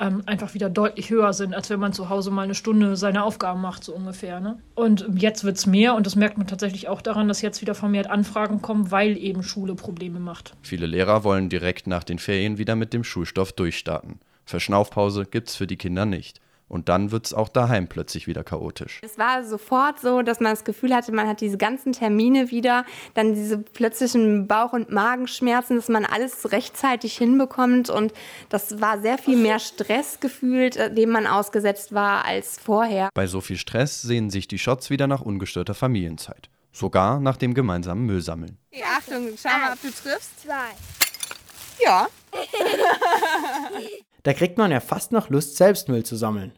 ähm, 0.00 0.22
einfach 0.26 0.54
wieder 0.54 0.70
deutlich 0.70 1.10
höher 1.10 1.32
sind, 1.32 1.54
als 1.54 1.70
wenn 1.70 1.78
man 1.78 1.92
zu 1.92 2.08
Hause 2.08 2.30
mal 2.30 2.42
eine 2.42 2.54
Stunde 2.54 2.96
seine 2.96 3.22
Aufgaben 3.22 3.60
macht, 3.60 3.84
so 3.84 3.94
ungefähr. 3.94 4.40
Ne? 4.40 4.58
Und 4.74 5.06
jetzt 5.14 5.44
wird 5.44 5.58
es 5.58 5.66
mehr 5.66 5.94
und 5.94 6.06
das 6.06 6.16
merkt 6.16 6.38
man 6.38 6.46
tatsächlich 6.46 6.88
auch 6.88 7.02
daran, 7.02 7.28
dass 7.28 7.42
jetzt 7.42 7.60
wieder 7.60 7.74
vermehrt 7.74 8.08
Anfragen 8.08 8.62
kommen, 8.62 8.90
weil 8.90 9.16
eben 9.16 9.42
Schule 9.42 9.74
Probleme 9.74 10.18
macht. 10.18 10.54
Viele 10.62 10.86
Lehrer 10.86 11.22
wollen 11.22 11.48
direkt 11.48 11.86
nach 11.86 12.02
den 12.02 12.18
Ferien 12.18 12.58
wieder 12.58 12.74
mit 12.76 12.92
dem 12.92 13.04
Schulstoff 13.04 13.52
durchstarten. 13.52 14.18
Verschnaufpause 14.46 15.26
gibt 15.26 15.48
es 15.48 15.56
für 15.56 15.66
die 15.66 15.76
Kinder 15.76 16.06
nicht. 16.06 16.40
Und 16.70 16.88
dann 16.88 17.10
wird 17.10 17.26
es 17.26 17.34
auch 17.34 17.48
daheim 17.48 17.88
plötzlich 17.88 18.28
wieder 18.28 18.44
chaotisch. 18.44 19.00
Es 19.02 19.18
war 19.18 19.42
sofort 19.44 19.98
so, 19.98 20.22
dass 20.22 20.38
man 20.38 20.52
das 20.52 20.62
Gefühl 20.62 20.94
hatte, 20.94 21.10
man 21.10 21.26
hat 21.26 21.40
diese 21.40 21.58
ganzen 21.58 21.92
Termine 21.92 22.52
wieder, 22.52 22.84
dann 23.14 23.34
diese 23.34 23.58
plötzlichen 23.58 24.46
Bauch- 24.46 24.72
und 24.72 24.88
Magenschmerzen, 24.88 25.74
dass 25.74 25.88
man 25.88 26.04
alles 26.04 26.52
rechtzeitig 26.52 27.18
hinbekommt. 27.18 27.90
Und 27.90 28.12
das 28.50 28.80
war 28.80 29.00
sehr 29.00 29.18
viel 29.18 29.36
mehr 29.36 29.58
Stress 29.58 30.20
gefühlt, 30.20 30.76
äh, 30.76 30.94
dem 30.94 31.10
man 31.10 31.26
ausgesetzt 31.26 31.92
war 31.92 32.24
als 32.24 32.56
vorher. 32.60 33.08
Bei 33.14 33.26
so 33.26 33.40
viel 33.40 33.56
Stress 33.56 34.00
sehen 34.02 34.30
sich 34.30 34.46
die 34.46 34.60
Shots 34.60 34.90
wieder 34.90 35.08
nach 35.08 35.22
ungestörter 35.22 35.74
Familienzeit. 35.74 36.50
Sogar 36.70 37.18
nach 37.18 37.36
dem 37.36 37.52
gemeinsamen 37.52 38.06
Müllsammeln. 38.06 38.58
Ja, 38.70 38.84
Achtung, 38.98 39.30
schau 39.36 39.48
mal, 39.48 39.72
ob 39.72 39.82
du 39.82 39.88
triffst. 39.88 40.42
Zwei. 40.42 40.70
Ja. 41.82 42.06
da 44.22 44.32
kriegt 44.34 44.56
man 44.56 44.70
ja 44.70 44.78
fast 44.78 45.10
noch 45.10 45.30
Lust, 45.30 45.56
selbst 45.56 45.88
Müll 45.88 46.04
zu 46.04 46.14
sammeln. 46.14 46.52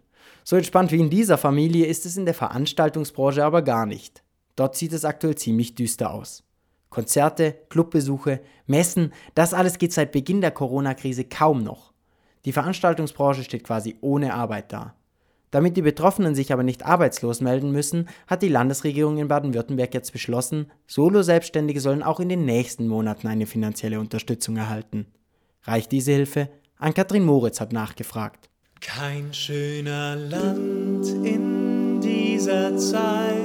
So 0.45 0.57
entspannt 0.57 0.93
wie 0.93 1.01
in 1.01 1.11
dieser 1.11 1.39
Familie 1.39 1.87
ist 1.87 2.07
es 2.07 2.17
in 2.17 2.25
der 2.25 2.35
Veranstaltungsbranche 2.35 3.45
aber 3.45 3.63
gar 3.63 3.87
nicht. 3.87 4.23
Dort 4.57 4.77
sieht 4.77 4.93
es 4.93 5.05
aktuell 5.05 5.37
ziemlich 5.37 5.75
düster 5.75 6.13
aus. 6.13 6.45
Konzerte, 6.91 7.57
Clubbesuche, 7.71 8.41
Messen, 8.67 9.13
das 9.35 9.55
alles 9.55 9.79
geht 9.79 9.93
seit 9.93 10.13
Beginn 10.13 10.41
der 10.41 10.51
Corona-Krise 10.51 11.25
kaum 11.25 11.63
noch. 11.63 11.93
Die 12.45 12.53
Veranstaltungsbranche 12.53 13.45
steht 13.45 13.65
quasi 13.65 13.97
ohne 14.01 14.35
Arbeit 14.35 14.73
da. 14.73 14.95
Damit 15.51 15.77
die 15.77 15.83
Betroffenen 15.83 16.35
sich 16.35 16.53
aber 16.53 16.63
nicht 16.63 16.85
arbeitslos 16.85 17.41
melden 17.41 17.73
müssen, 17.73 18.09
hat 18.27 18.43
die 18.43 18.49
Landesregierung 18.49 19.19
in 19.19 19.29
Baden-Württemberg 19.29 19.93
jetzt 19.95 20.13
beschlossen, 20.13 20.71
Solo-Selbstständige 20.87 21.81
sollen 21.81 22.03
auch 22.03 22.21
in 22.21 22.31
den 22.31 22.45
nächsten 22.45 22.89
Monaten 22.89 23.27
eine 23.27 23.47
finanzielle 23.47 24.01
Unterstützung 24.01 24.57
erhalten. 24.57 25.07
Reicht 25.65 25.93
diese 25.93 26.13
Hilfe? 26.13 26.49
Ann-Kathrin 26.79 27.25
Moritz 27.25 27.61
hat 27.61 27.73
nachgefragt. 27.73 28.49
Kein 28.83 29.33
schöner 29.33 30.17
Land 30.17 31.07
in 31.25 32.01
dieser 32.01 32.77
Zeit, 32.77 33.37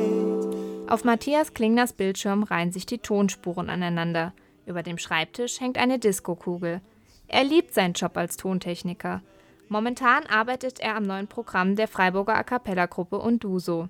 Auf 0.88 1.04
Matthias 1.04 1.54
Klingners 1.54 1.94
Bildschirm 1.94 2.44
reihen 2.44 2.72
sich 2.72 2.86
die 2.86 2.98
Tonspuren 2.98 3.70
aneinander. 3.70 4.34
Über 4.66 4.84
dem 4.84 4.98
Schreibtisch 4.98 5.62
hängt 5.62 5.78
eine 5.78 6.00
Diskokugel. 6.00 6.82
Er 7.28 7.44
liebt 7.44 7.74
seinen 7.74 7.94
Job 7.94 8.18
als 8.18 8.36
Tontechniker. 8.38 9.22
Momentan 9.70 10.26
arbeitet 10.26 10.80
er 10.80 10.96
am 10.96 11.04
neuen 11.04 11.28
Programm 11.28 11.76
der 11.76 11.88
Freiburger 11.88 12.36
A 12.36 12.44
cappella 12.44 12.88
Gruppe 12.88 13.20
und 13.20 13.44
Duso. 13.44 13.90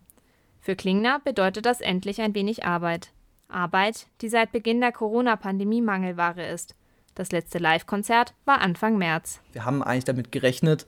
Für 0.60 0.75
Klingner 0.75 1.21
bedeutet 1.23 1.65
das 1.65 1.81
endlich 1.81 2.19
ein 2.19 2.36
wenig 2.36 2.65
Arbeit. 2.65 3.13
Arbeit, 3.47 4.07
die 4.21 4.29
seit 4.29 4.51
Beginn 4.51 4.81
der 4.81 4.91
Corona-Pandemie 4.91 5.81
Mangelware 5.81 6.45
ist. 6.45 6.75
Das 7.15 7.31
letzte 7.31 7.57
Live-Konzert 7.57 8.33
war 8.45 8.60
Anfang 8.60 8.97
März. 8.97 9.39
Wir 9.53 9.65
haben 9.65 9.81
eigentlich 9.81 10.03
damit 10.03 10.31
gerechnet, 10.31 10.86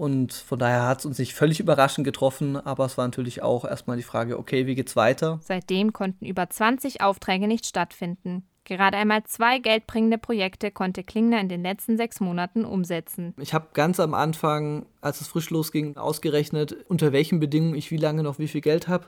und 0.00 0.32
von 0.32 0.58
daher 0.58 0.86
hat 0.86 1.00
es 1.00 1.04
uns 1.04 1.18
nicht 1.18 1.34
völlig 1.34 1.60
überraschend 1.60 2.06
getroffen, 2.06 2.56
aber 2.56 2.86
es 2.86 2.96
war 2.96 3.06
natürlich 3.06 3.42
auch 3.42 3.66
erstmal 3.66 3.98
die 3.98 4.02
Frage, 4.02 4.38
okay, 4.38 4.66
wie 4.66 4.74
geht's 4.74 4.96
weiter? 4.96 5.40
Seitdem 5.42 5.92
konnten 5.92 6.24
über 6.24 6.48
20 6.48 7.02
Aufträge 7.02 7.46
nicht 7.46 7.66
stattfinden. 7.66 8.44
Gerade 8.64 8.96
einmal 8.96 9.24
zwei 9.24 9.58
geldbringende 9.58 10.16
Projekte 10.16 10.70
konnte 10.70 11.04
Klingner 11.04 11.38
in 11.38 11.50
den 11.50 11.62
letzten 11.62 11.98
sechs 11.98 12.18
Monaten 12.18 12.64
umsetzen. 12.64 13.34
Ich 13.36 13.52
habe 13.52 13.68
ganz 13.74 14.00
am 14.00 14.14
Anfang, 14.14 14.86
als 15.02 15.20
es 15.20 15.28
frisch 15.28 15.50
losging, 15.50 15.98
ausgerechnet, 15.98 16.74
unter 16.88 17.12
welchen 17.12 17.38
Bedingungen 17.38 17.74
ich 17.74 17.90
wie 17.90 17.98
lange 17.98 18.22
noch 18.22 18.38
wie 18.38 18.48
viel 18.48 18.62
Geld 18.62 18.88
habe. 18.88 19.04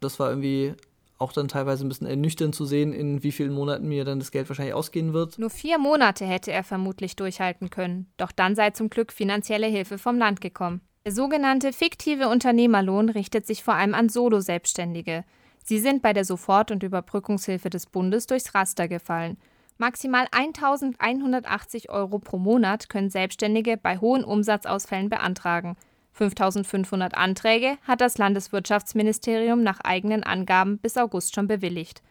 Das 0.00 0.20
war 0.20 0.28
irgendwie 0.28 0.74
auch 1.18 1.32
dann 1.32 1.48
teilweise 1.48 1.84
ein 1.84 1.88
bisschen 1.88 2.06
ernüchternd 2.06 2.54
zu 2.54 2.64
sehen, 2.64 2.92
in 2.92 3.22
wie 3.22 3.32
vielen 3.32 3.52
Monaten 3.52 3.88
mir 3.88 4.04
dann 4.04 4.18
das 4.18 4.30
Geld 4.30 4.48
wahrscheinlich 4.48 4.74
ausgehen 4.74 5.12
wird. 5.12 5.38
Nur 5.38 5.50
vier 5.50 5.78
Monate 5.78 6.26
hätte 6.26 6.52
er 6.52 6.64
vermutlich 6.64 7.16
durchhalten 7.16 7.70
können. 7.70 8.06
Doch 8.16 8.32
dann 8.32 8.54
sei 8.54 8.70
zum 8.70 8.90
Glück 8.90 9.12
finanzielle 9.12 9.66
Hilfe 9.66 9.98
vom 9.98 10.18
Land 10.18 10.40
gekommen. 10.40 10.80
Der 11.04 11.12
sogenannte 11.12 11.72
fiktive 11.72 12.28
Unternehmerlohn 12.28 13.08
richtet 13.08 13.46
sich 13.46 13.62
vor 13.62 13.74
allem 13.74 13.94
an 13.94 14.08
Solo-Selbstständige. 14.08 15.24
Sie 15.64 15.78
sind 15.78 16.02
bei 16.02 16.12
der 16.12 16.24
Sofort- 16.24 16.70
und 16.70 16.82
Überbrückungshilfe 16.82 17.70
des 17.70 17.86
Bundes 17.86 18.26
durchs 18.26 18.54
Raster 18.54 18.88
gefallen. 18.88 19.38
Maximal 19.78 20.26
1180 20.30 21.90
Euro 21.90 22.18
pro 22.18 22.38
Monat 22.38 22.88
können 22.88 23.10
Selbstständige 23.10 23.76
bei 23.76 23.98
hohen 23.98 24.24
Umsatzausfällen 24.24 25.10
beantragen. 25.10 25.76
5500 26.16 27.14
Anträge 27.14 27.76
hat 27.86 28.00
das 28.00 28.16
Landeswirtschaftsministerium 28.16 29.62
nach 29.62 29.80
eigenen 29.80 30.22
Angaben 30.22 30.78
bis 30.78 30.96
August 30.96 31.34
schon 31.34 31.46
bewilligt. 31.46 32.02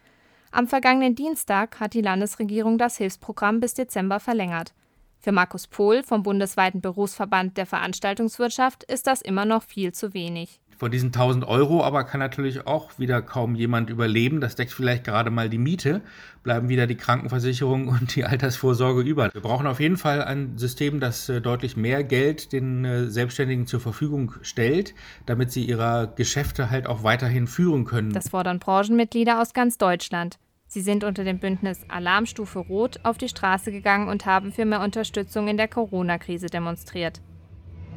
Am 0.52 0.68
vergangenen 0.68 1.16
Dienstag 1.16 1.80
hat 1.80 1.92
die 1.92 2.02
Landesregierung 2.02 2.78
das 2.78 2.96
Hilfsprogramm 2.96 3.58
bis 3.58 3.74
Dezember 3.74 4.20
verlängert. 4.20 4.74
Für 5.18 5.32
Markus 5.32 5.66
Pohl 5.66 6.04
vom 6.04 6.22
bundesweiten 6.22 6.80
Berufsverband 6.80 7.56
der 7.56 7.66
Veranstaltungswirtschaft 7.66 8.84
ist 8.84 9.08
das 9.08 9.22
immer 9.22 9.44
noch 9.44 9.64
viel 9.64 9.92
zu 9.92 10.14
wenig. 10.14 10.60
Von 10.78 10.90
diesen 10.90 11.06
1000 11.06 11.46
Euro 11.46 11.82
aber 11.82 12.04
kann 12.04 12.20
natürlich 12.20 12.66
auch 12.66 12.98
wieder 12.98 13.22
kaum 13.22 13.54
jemand 13.54 13.88
überleben. 13.88 14.40
Das 14.40 14.56
deckt 14.56 14.72
vielleicht 14.72 15.04
gerade 15.04 15.30
mal 15.30 15.48
die 15.48 15.58
Miete, 15.58 16.02
bleiben 16.42 16.68
wieder 16.68 16.86
die 16.86 16.96
Krankenversicherung 16.96 17.88
und 18.00 18.14
die 18.14 18.24
Altersvorsorge 18.24 19.00
über. 19.00 19.32
Wir 19.32 19.40
brauchen 19.40 19.66
auf 19.66 19.80
jeden 19.80 19.96
Fall 19.96 20.22
ein 20.22 20.58
System, 20.58 21.00
das 21.00 21.28
äh, 21.28 21.40
deutlich 21.40 21.76
mehr 21.76 22.04
Geld 22.04 22.52
den 22.52 22.84
äh, 22.84 23.06
Selbstständigen 23.08 23.66
zur 23.66 23.80
Verfügung 23.80 24.34
stellt, 24.42 24.94
damit 25.24 25.50
sie 25.50 25.64
ihre 25.64 26.12
Geschäfte 26.14 26.70
halt 26.70 26.86
auch 26.86 27.02
weiterhin 27.02 27.46
führen 27.46 27.84
können. 27.84 28.12
Das 28.12 28.28
fordern 28.28 28.58
Branchenmitglieder 28.58 29.40
aus 29.40 29.54
ganz 29.54 29.78
Deutschland. 29.78 30.38
Sie 30.68 30.80
sind 30.80 31.04
unter 31.04 31.24
dem 31.24 31.38
Bündnis 31.38 31.84
Alarmstufe 31.88 32.58
Rot 32.58 32.98
auf 33.04 33.18
die 33.18 33.28
Straße 33.28 33.70
gegangen 33.70 34.08
und 34.08 34.26
haben 34.26 34.52
für 34.52 34.64
mehr 34.64 34.80
Unterstützung 34.80 35.48
in 35.48 35.56
der 35.56 35.68
Corona-Krise 35.68 36.46
demonstriert. 36.46 37.22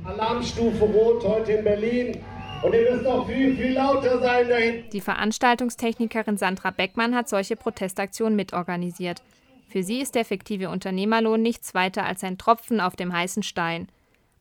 Alarmstufe 0.05 0.85
Rot 0.85 1.23
heute 1.25 1.53
in 1.53 1.63
Berlin. 1.63 2.17
Und 2.61 2.73
ihr 2.75 2.91
müsst 2.91 3.05
noch 3.05 3.25
viel, 3.25 3.55
viel 3.55 3.73
lauter 3.73 4.19
sein 4.19 4.49
dahin. 4.49 4.89
Die 4.91 5.01
Veranstaltungstechnikerin 5.01 6.37
Sandra 6.37 6.71
Beckmann 6.71 7.15
hat 7.15 7.29
solche 7.29 7.55
Protestaktionen 7.55 8.35
mitorganisiert. 8.35 9.21
Für 9.69 9.83
sie 9.83 10.01
ist 10.01 10.15
der 10.15 10.25
fiktive 10.25 10.69
Unternehmerlohn 10.69 11.41
nichts 11.41 11.73
weiter 11.73 12.05
als 12.05 12.23
ein 12.23 12.37
Tropfen 12.37 12.81
auf 12.81 12.95
dem 12.95 13.13
heißen 13.13 13.43
Stein. 13.43 13.87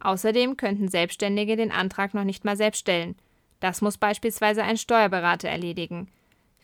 Außerdem 0.01 0.57
könnten 0.57 0.89
Selbstständige 0.89 1.57
den 1.57 1.71
Antrag 1.71 2.15
noch 2.15 2.25
nicht 2.25 2.45
mal 2.45 2.57
selbst 2.57 2.81
stellen. 2.81 3.15
Das 3.61 3.83
muss 3.83 3.99
beispielsweise 3.99 4.63
ein 4.63 4.77
Steuerberater 4.77 5.49
erledigen. 5.49 6.09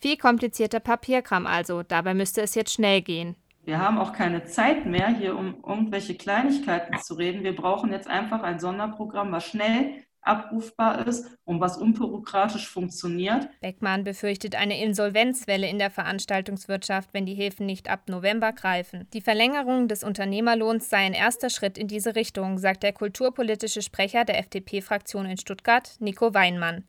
Viel 0.01 0.17
komplizierter 0.17 0.81
Papierkram 0.81 1.47
also, 1.47 1.83
dabei 1.83 2.15
müsste 2.15 2.43
es 2.43 2.55
jetzt 2.55 2.73
schnell 2.73 3.01
gehen. 3.01 3.37
Wir 3.65 3.79
haben 3.79 3.99
auch 3.99 4.13
keine 4.13 4.45
Zeit 4.45 4.85
mehr, 4.87 5.09
hier 5.09 5.37
um 5.37 5.57
irgendwelche 5.67 6.15
Kleinigkeiten 6.15 6.99
zu 6.99 7.15
reden. 7.15 7.43
Wir 7.43 7.57
brauchen 7.57 7.93
jetzt 7.93 8.09
einfach 8.09 8.43
ein 8.43 8.61
Sonderprogramm, 8.61 9.33
was 9.33 9.47
schnell 9.47 10.04
abrufbar 10.25 11.07
ist 11.07 11.27
und 11.45 11.61
was 11.61 11.77
unbürokratisch 11.77 12.69
funktioniert. 12.69 13.49
Beckmann 13.61 14.05
befürchtet 14.05 14.55
eine 14.55 14.83
Insolvenzwelle 14.83 15.69
in 15.69 15.79
der 15.79 15.91
Veranstaltungswirtschaft, 15.91 17.11
wenn 17.13 17.27
die 17.27 17.35
Hilfen 17.35 17.67
nicht 17.67 17.91
ab 17.91 18.09
November 18.09 18.53
greifen. 18.53 19.07
Die 19.13 19.21
Verlängerung 19.21 19.89
des 19.89 20.05
Unternehmerlohns 20.05 20.89
sei 20.89 20.99
ein 20.99 21.13
erster 21.13 21.51
Schritt 21.51 21.79
in 21.79 21.89
diese 21.89 22.15
Richtung, 22.15 22.59
sagt 22.59 22.83
der 22.83 22.93
kulturpolitische 22.93 23.83
Sprecher 23.83 24.25
der 24.25 24.39
FDP-Fraktion 24.39 25.27
in 25.27 25.39
Stuttgart, 25.39 25.97
Nico 26.01 26.35
Weinmann. 26.35 26.85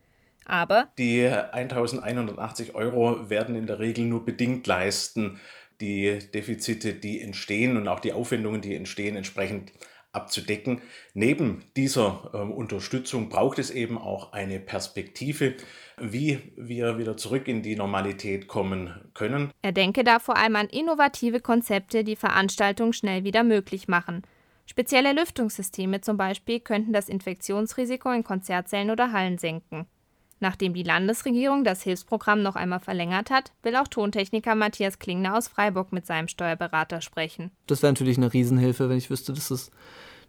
Aber 0.45 0.89
die 0.97 1.25
1180 1.25 2.75
Euro 2.75 3.29
werden 3.29 3.55
in 3.55 3.65
der 3.65 3.79
Regel 3.79 4.05
nur 4.05 4.25
bedingt 4.25 4.67
leisten, 4.67 5.39
die 5.81 6.19
Defizite, 6.33 6.93
die 6.93 7.21
entstehen 7.21 7.77
und 7.77 7.87
auch 7.87 7.99
die 7.99 8.13
Aufwendungen, 8.13 8.61
die 8.61 8.75
entstehen, 8.75 9.15
entsprechend 9.15 9.73
abzudecken. 10.15 10.81
Neben 11.13 11.63
dieser 11.75 12.29
äh, 12.33 12.37
Unterstützung 12.37 13.29
braucht 13.29 13.59
es 13.59 13.71
eben 13.71 13.97
auch 13.97 14.33
eine 14.33 14.59
Perspektive, 14.59 15.55
wie 15.97 16.39
wir 16.55 16.97
wieder 16.97 17.17
zurück 17.17 17.47
in 17.47 17.61
die 17.61 17.75
Normalität 17.75 18.47
kommen 18.47 18.93
können. 19.13 19.51
Er 19.61 19.71
denke 19.71 20.03
da 20.03 20.19
vor 20.19 20.37
allem 20.37 20.55
an 20.55 20.67
innovative 20.67 21.39
Konzepte, 21.39 22.03
die 22.03 22.15
Veranstaltungen 22.15 22.93
schnell 22.93 23.23
wieder 23.23 23.43
möglich 23.43 23.87
machen. 23.87 24.23
Spezielle 24.65 25.13
Lüftungssysteme 25.13 26.01
zum 26.01 26.17
Beispiel 26.17 26.59
könnten 26.59 26.91
das 26.91 27.07
Infektionsrisiko 27.07 28.11
in 28.11 28.23
Konzertsälen 28.23 28.89
oder 28.89 29.11
Hallen 29.11 29.37
senken. 29.37 29.85
Nachdem 30.39 30.73
die 30.73 30.83
Landesregierung 30.83 31.63
das 31.63 31.81
Hilfsprogramm 31.81 32.41
noch 32.41 32.55
einmal 32.55 32.79
verlängert 32.79 33.29
hat, 33.29 33.53
will 33.63 33.75
auch 33.75 33.87
Tontechniker 33.87 34.55
Matthias 34.55 34.99
Klingner 34.99 35.37
aus 35.37 35.47
Freiburg 35.47 35.93
mit 35.93 36.05
seinem 36.05 36.27
Steuerberater 36.27 37.01
sprechen. 37.01 37.51
Das 37.67 37.81
wäre 37.81 37.93
natürlich 37.93 38.17
eine 38.17 38.33
Riesenhilfe, 38.33 38.89
wenn 38.89 38.97
ich 38.97 39.09
wüsste, 39.09 39.31
dass, 39.31 39.49
es, 39.49 39.71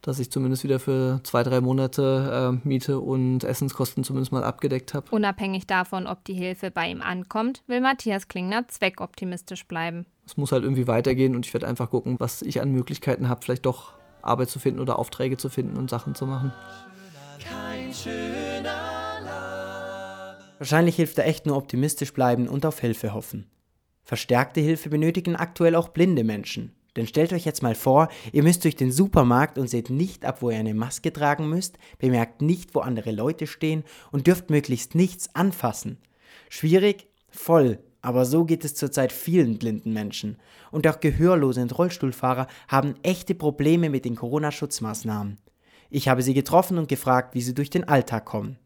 dass 0.03 0.21
ich 0.21 0.31
zumindest 0.31 0.63
wieder 0.63 0.79
für 0.79 1.21
zwei, 1.25 1.43
drei 1.43 1.61
Monate 1.61 2.61
äh, 2.65 2.69
Miete 2.69 3.01
und 3.01 3.43
Essenskosten 3.43 4.05
zumindest 4.05 4.31
mal 4.31 4.45
abgedeckt 4.45 4.95
habe. 4.95 5.11
Unabhängig 5.11 5.67
davon, 5.67 6.07
ob 6.07 6.25
die 6.25 6.35
Hilfe 6.35 6.71
bei 6.71 6.89
ihm 6.89 7.03
ankommt, 7.03 7.63
will 7.67 7.81
Matthias 7.81 8.29
Klingner 8.29 8.69
zweckoptimistisch 8.69 9.67
bleiben. 9.67 10.07
Es 10.25 10.37
muss 10.37 10.53
halt 10.53 10.63
irgendwie 10.63 10.87
weitergehen 10.87 11.35
und 11.35 11.47
ich 11.47 11.53
werde 11.53 11.67
einfach 11.67 11.91
gucken, 11.91 12.17
was 12.19 12.43
ich 12.43 12.61
an 12.61 12.71
Möglichkeiten 12.71 13.29
habe, 13.29 13.43
vielleicht 13.43 13.67
doch 13.67 13.95
Arbeit 14.23 14.51
zu 14.51 14.61
finden 14.61 14.81
oder 14.81 14.99
Aufträge 14.99 15.37
zu 15.37 15.49
finden 15.49 15.77
und 15.77 15.91
Sachen 15.91 16.15
zu 16.15 16.27
machen. 16.27 16.53
Kein 17.39 17.93
schöner 17.93 18.46
Wahrscheinlich 20.59 20.97
hilft 20.97 21.19
da 21.19 21.23
echt 21.23 21.47
nur 21.47 21.57
optimistisch 21.57 22.13
bleiben 22.13 22.49
und 22.49 22.65
auf 22.65 22.81
Hilfe 22.81 23.13
hoffen. 23.13 23.47
Verstärkte 24.03 24.61
Hilfe 24.61 24.89
benötigen 24.89 25.37
aktuell 25.37 25.75
auch 25.75 25.89
blinde 25.89 26.25
Menschen. 26.25 26.73
Denn 26.97 27.07
stellt 27.07 27.33
euch 27.33 27.45
jetzt 27.45 27.63
mal 27.63 27.75
vor, 27.75 28.09
ihr 28.33 28.43
müsst 28.43 28.65
durch 28.65 28.75
den 28.75 28.91
Supermarkt 28.91 29.59
und 29.59 29.69
seht 29.69 29.91
nicht 29.91 30.25
ab, 30.25 30.41
wo 30.41 30.51
ihr 30.51 30.59
eine 30.59 30.75
Maske 30.75 31.13
tragen 31.13 31.49
müsst, 31.49 31.77
bemerkt 31.99 32.41
nicht, 32.41 32.75
wo 32.75 32.81
andere 32.81 33.13
Leute 33.13 33.47
stehen 33.47 33.85
und 34.13 34.27
dürft 34.27 34.49
möglichst 34.49 34.95
nichts 34.95 35.35
anfassen. 35.35 35.99
Schwierig? 36.49 37.09
Voll. 37.29 37.81
Aber 38.01 38.25
so 38.25 38.45
geht 38.45 38.65
es 38.65 38.75
zurzeit 38.75 39.13
vielen 39.13 39.59
blinden 39.59 39.93
Menschen. 39.93 40.39
Und 40.71 40.87
auch 40.87 41.01
Gehörlose 41.01 41.61
und 41.61 41.77
Rollstuhlfahrer 41.77 42.47
haben 42.69 42.95
echte 43.03 43.35
Probleme 43.35 43.91
mit 43.91 44.05
den 44.05 44.15
Corona-Schutzmaßnahmen. 44.15 45.39
Ich 45.91 46.09
habe 46.09 46.23
sie 46.23 46.33
getroffen 46.33 46.79
und 46.79 46.89
gefragt, 46.89 47.35
wie 47.35 47.43
sie 47.43 47.55
durch 47.55 47.69
den 47.71 47.89
Alltag 47.89 48.25
kommen. 48.25 48.59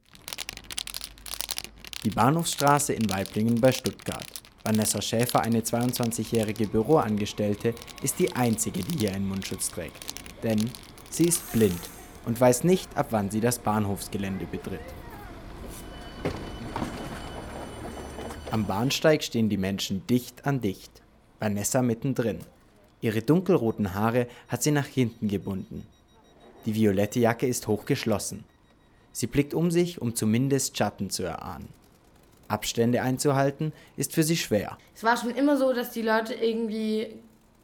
Die 2.02 2.10
Bahnhofsstraße 2.10 2.94
in 2.94 3.10
Weiblingen 3.10 3.60
bei 3.60 3.72
Stuttgart. 3.72 4.24
Vanessa 4.64 5.02
Schäfer, 5.02 5.42
eine 5.42 5.60
22-jährige 5.60 6.66
Büroangestellte, 6.66 7.74
ist 8.02 8.18
die 8.18 8.34
einzige, 8.34 8.82
die 8.82 9.00
hier 9.00 9.12
einen 9.12 9.28
Mundschutz 9.28 9.68
trägt. 9.70 10.02
Denn 10.42 10.70
sie 11.10 11.24
ist 11.24 11.52
blind 11.52 11.80
und 12.24 12.40
weiß 12.40 12.64
nicht, 12.64 12.96
ab 12.96 13.08
wann 13.10 13.30
sie 13.30 13.42
das 13.42 13.58
Bahnhofsgelände 13.58 14.46
betritt. 14.46 14.80
Am 18.50 18.66
Bahnsteig 18.66 19.22
stehen 19.22 19.50
die 19.50 19.58
Menschen 19.58 20.06
dicht 20.06 20.46
an 20.46 20.62
dicht. 20.62 21.02
Vanessa 21.38 21.82
mittendrin. 21.82 22.38
Ihre 23.02 23.20
dunkelroten 23.20 23.94
Haare 23.94 24.26
hat 24.48 24.62
sie 24.62 24.70
nach 24.70 24.86
hinten 24.86 25.28
gebunden. 25.28 25.86
Die 26.64 26.74
violette 26.74 27.20
Jacke 27.20 27.46
ist 27.46 27.68
hochgeschlossen. 27.68 28.44
Sie 29.12 29.26
blickt 29.26 29.52
um 29.52 29.70
sich, 29.70 30.00
um 30.00 30.14
zumindest 30.14 30.78
Schatten 30.78 31.10
zu 31.10 31.24
erahnen. 31.24 31.79
Abstände 32.50 33.02
einzuhalten, 33.02 33.72
ist 33.96 34.14
für 34.14 34.22
sie 34.22 34.36
schwer. 34.36 34.78
Es 34.94 35.04
war 35.04 35.16
schon 35.16 35.30
immer 35.30 35.56
so, 35.56 35.72
dass 35.72 35.90
die 35.90 36.02
Leute 36.02 36.34
irgendwie 36.34 37.08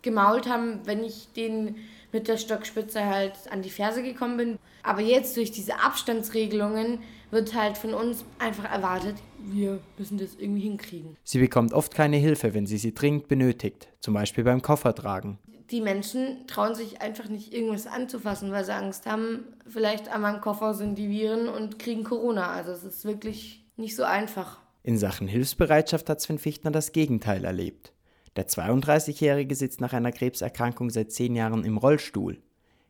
gemault 0.02 0.48
haben, 0.48 0.80
wenn 0.84 1.02
ich 1.04 1.28
denen 1.34 1.76
mit 2.12 2.28
der 2.28 2.38
Stockspitze 2.38 3.04
halt 3.04 3.34
an 3.50 3.62
die 3.62 3.70
Ferse 3.70 4.02
gekommen 4.02 4.36
bin. 4.36 4.58
Aber 4.82 5.00
jetzt 5.00 5.36
durch 5.36 5.50
diese 5.50 5.80
Abstandsregelungen 5.80 7.00
wird 7.30 7.54
halt 7.54 7.76
von 7.76 7.92
uns 7.92 8.24
einfach 8.38 8.70
erwartet, 8.70 9.16
wir 9.38 9.80
müssen 9.98 10.16
das 10.16 10.36
irgendwie 10.38 10.62
hinkriegen. 10.62 11.16
Sie 11.24 11.38
bekommt 11.38 11.72
oft 11.72 11.94
keine 11.94 12.16
Hilfe, 12.16 12.54
wenn 12.54 12.66
sie 12.66 12.78
sie 12.78 12.94
dringend 12.94 13.28
benötigt, 13.28 13.88
zum 14.00 14.14
Beispiel 14.14 14.44
beim 14.44 14.62
Koffertragen. 14.62 15.38
Die 15.70 15.80
Menschen 15.80 16.46
trauen 16.46 16.76
sich 16.76 17.02
einfach 17.02 17.28
nicht 17.28 17.52
irgendwas 17.52 17.88
anzufassen, 17.88 18.52
weil 18.52 18.64
sie 18.64 18.72
Angst 18.74 19.06
haben, 19.06 19.44
vielleicht 19.66 20.08
an 20.08 20.20
meinem 20.20 20.40
Koffer 20.40 20.74
sind 20.74 20.96
die 20.96 21.10
Viren 21.10 21.48
und 21.48 21.80
kriegen 21.80 22.04
Corona. 22.04 22.50
Also 22.52 22.70
es 22.70 22.84
ist 22.84 23.04
wirklich 23.04 23.64
nicht 23.76 23.96
so 23.96 24.04
einfach. 24.04 24.60
In 24.86 24.98
Sachen 24.98 25.26
Hilfsbereitschaft 25.26 26.08
hat 26.08 26.20
Sven 26.20 26.38
Fichtner 26.38 26.70
das 26.70 26.92
Gegenteil 26.92 27.44
erlebt. 27.44 27.92
Der 28.36 28.46
32-Jährige 28.46 29.56
sitzt 29.56 29.80
nach 29.80 29.92
einer 29.92 30.12
Krebserkrankung 30.12 30.90
seit 30.90 31.10
zehn 31.10 31.34
Jahren 31.34 31.64
im 31.64 31.76
Rollstuhl. 31.76 32.38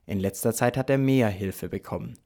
In 0.04 0.20
letzter 0.20 0.52
Zeit 0.52 0.76
hat 0.76 0.90
er 0.90 0.98
mehr 0.98 1.30
Hilfe 1.30 1.70
bekommen. 1.70 2.18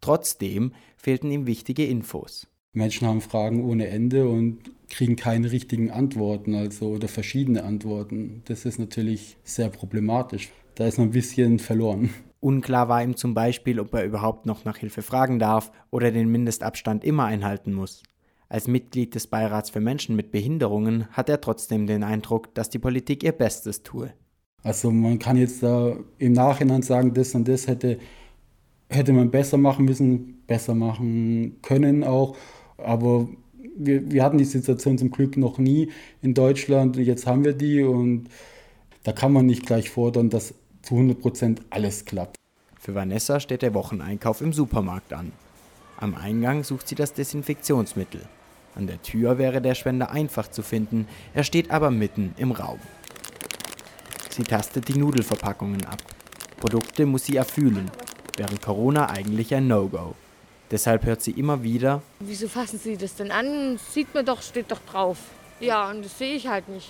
Trotzdem 0.00 0.72
fehlten 0.96 1.30
ihm 1.30 1.46
wichtige 1.46 1.84
Infos. 1.84 2.48
Menschen 2.72 3.06
haben 3.06 3.20
Fragen 3.20 3.62
ohne 3.62 3.88
Ende 3.88 4.26
und 4.26 4.70
kriegen 4.88 5.16
keine 5.16 5.52
richtigen 5.52 5.90
Antworten, 5.90 6.54
also 6.54 6.86
oder 6.86 7.08
verschiedene 7.08 7.62
Antworten. 7.64 8.40
Das 8.46 8.64
ist 8.64 8.78
natürlich 8.78 9.36
sehr 9.44 9.68
problematisch. 9.68 10.48
Da 10.76 10.86
ist 10.86 10.96
man 10.96 11.08
ein 11.08 11.12
bisschen 11.12 11.58
verloren. 11.58 12.08
Unklar 12.40 12.88
war 12.88 13.02
ihm 13.02 13.16
zum 13.16 13.34
Beispiel, 13.34 13.80
ob 13.80 13.92
er 13.92 14.06
überhaupt 14.06 14.46
noch 14.46 14.64
nach 14.64 14.78
Hilfe 14.78 15.02
fragen 15.02 15.38
darf 15.38 15.72
oder 15.90 16.10
den 16.10 16.32
Mindestabstand 16.32 17.04
immer 17.04 17.26
einhalten 17.26 17.74
muss. 17.74 18.02
Als 18.50 18.66
Mitglied 18.66 19.14
des 19.14 19.28
Beirats 19.28 19.70
für 19.70 19.78
Menschen 19.78 20.16
mit 20.16 20.32
Behinderungen 20.32 21.06
hat 21.12 21.28
er 21.28 21.40
trotzdem 21.40 21.86
den 21.86 22.02
Eindruck, 22.02 22.52
dass 22.52 22.68
die 22.68 22.80
Politik 22.80 23.22
ihr 23.22 23.30
Bestes 23.30 23.84
tue. 23.84 24.12
Also 24.64 24.90
man 24.90 25.20
kann 25.20 25.36
jetzt 25.36 25.62
da 25.62 25.96
im 26.18 26.32
Nachhinein 26.32 26.82
sagen, 26.82 27.14
das 27.14 27.32
und 27.36 27.46
das 27.46 27.68
hätte, 27.68 27.98
hätte 28.88 29.12
man 29.12 29.30
besser 29.30 29.56
machen 29.56 29.84
müssen, 29.84 30.42
besser 30.48 30.74
machen 30.74 31.58
können 31.62 32.02
auch. 32.02 32.36
Aber 32.76 33.28
wir, 33.76 34.10
wir 34.10 34.24
hatten 34.24 34.38
die 34.38 34.44
Situation 34.44 34.98
zum 34.98 35.12
Glück 35.12 35.36
noch 35.36 35.58
nie 35.58 35.88
in 36.20 36.34
Deutschland. 36.34 36.96
Jetzt 36.96 37.28
haben 37.28 37.44
wir 37.44 37.52
die 37.52 37.84
und 37.84 38.30
da 39.04 39.12
kann 39.12 39.32
man 39.32 39.46
nicht 39.46 39.64
gleich 39.64 39.90
fordern, 39.90 40.28
dass 40.28 40.54
zu 40.82 40.96
100 40.96 41.20
Prozent 41.20 41.62
alles 41.70 42.04
klappt. 42.04 42.36
Für 42.80 42.96
Vanessa 42.96 43.38
steht 43.38 43.62
der 43.62 43.74
Wocheneinkauf 43.74 44.40
im 44.40 44.52
Supermarkt 44.52 45.12
an. 45.12 45.30
Am 45.98 46.16
Eingang 46.16 46.64
sucht 46.64 46.88
sie 46.88 46.96
das 46.96 47.12
Desinfektionsmittel. 47.12 48.22
An 48.80 48.86
der 48.86 49.02
Tür 49.02 49.36
wäre 49.36 49.60
der 49.60 49.74
Spender 49.74 50.10
einfach 50.10 50.50
zu 50.50 50.62
finden, 50.62 51.06
er 51.34 51.44
steht 51.44 51.70
aber 51.70 51.90
mitten 51.90 52.32
im 52.38 52.50
Raum. 52.50 52.78
Sie 54.30 54.42
tastet 54.42 54.88
die 54.88 54.96
Nudelverpackungen 54.96 55.84
ab. 55.84 55.98
Produkte 56.58 57.04
muss 57.04 57.26
sie 57.26 57.36
erfühlen, 57.36 57.90
während 58.38 58.62
Corona 58.62 59.10
eigentlich 59.10 59.54
ein 59.54 59.68
No-Go. 59.68 60.14
Deshalb 60.70 61.04
hört 61.04 61.20
sie 61.20 61.32
immer 61.32 61.62
wieder, 61.62 62.00
Wieso 62.20 62.48
fassen 62.48 62.78
Sie 62.78 62.96
das 62.96 63.16
denn 63.16 63.30
an? 63.30 63.78
Sieht 63.90 64.14
man 64.14 64.24
doch, 64.24 64.40
steht 64.40 64.70
doch 64.70 64.80
drauf. 64.90 65.18
Ja, 65.60 65.90
und 65.90 66.02
das 66.02 66.16
sehe 66.16 66.34
ich 66.34 66.46
halt 66.46 66.70
nicht. 66.70 66.88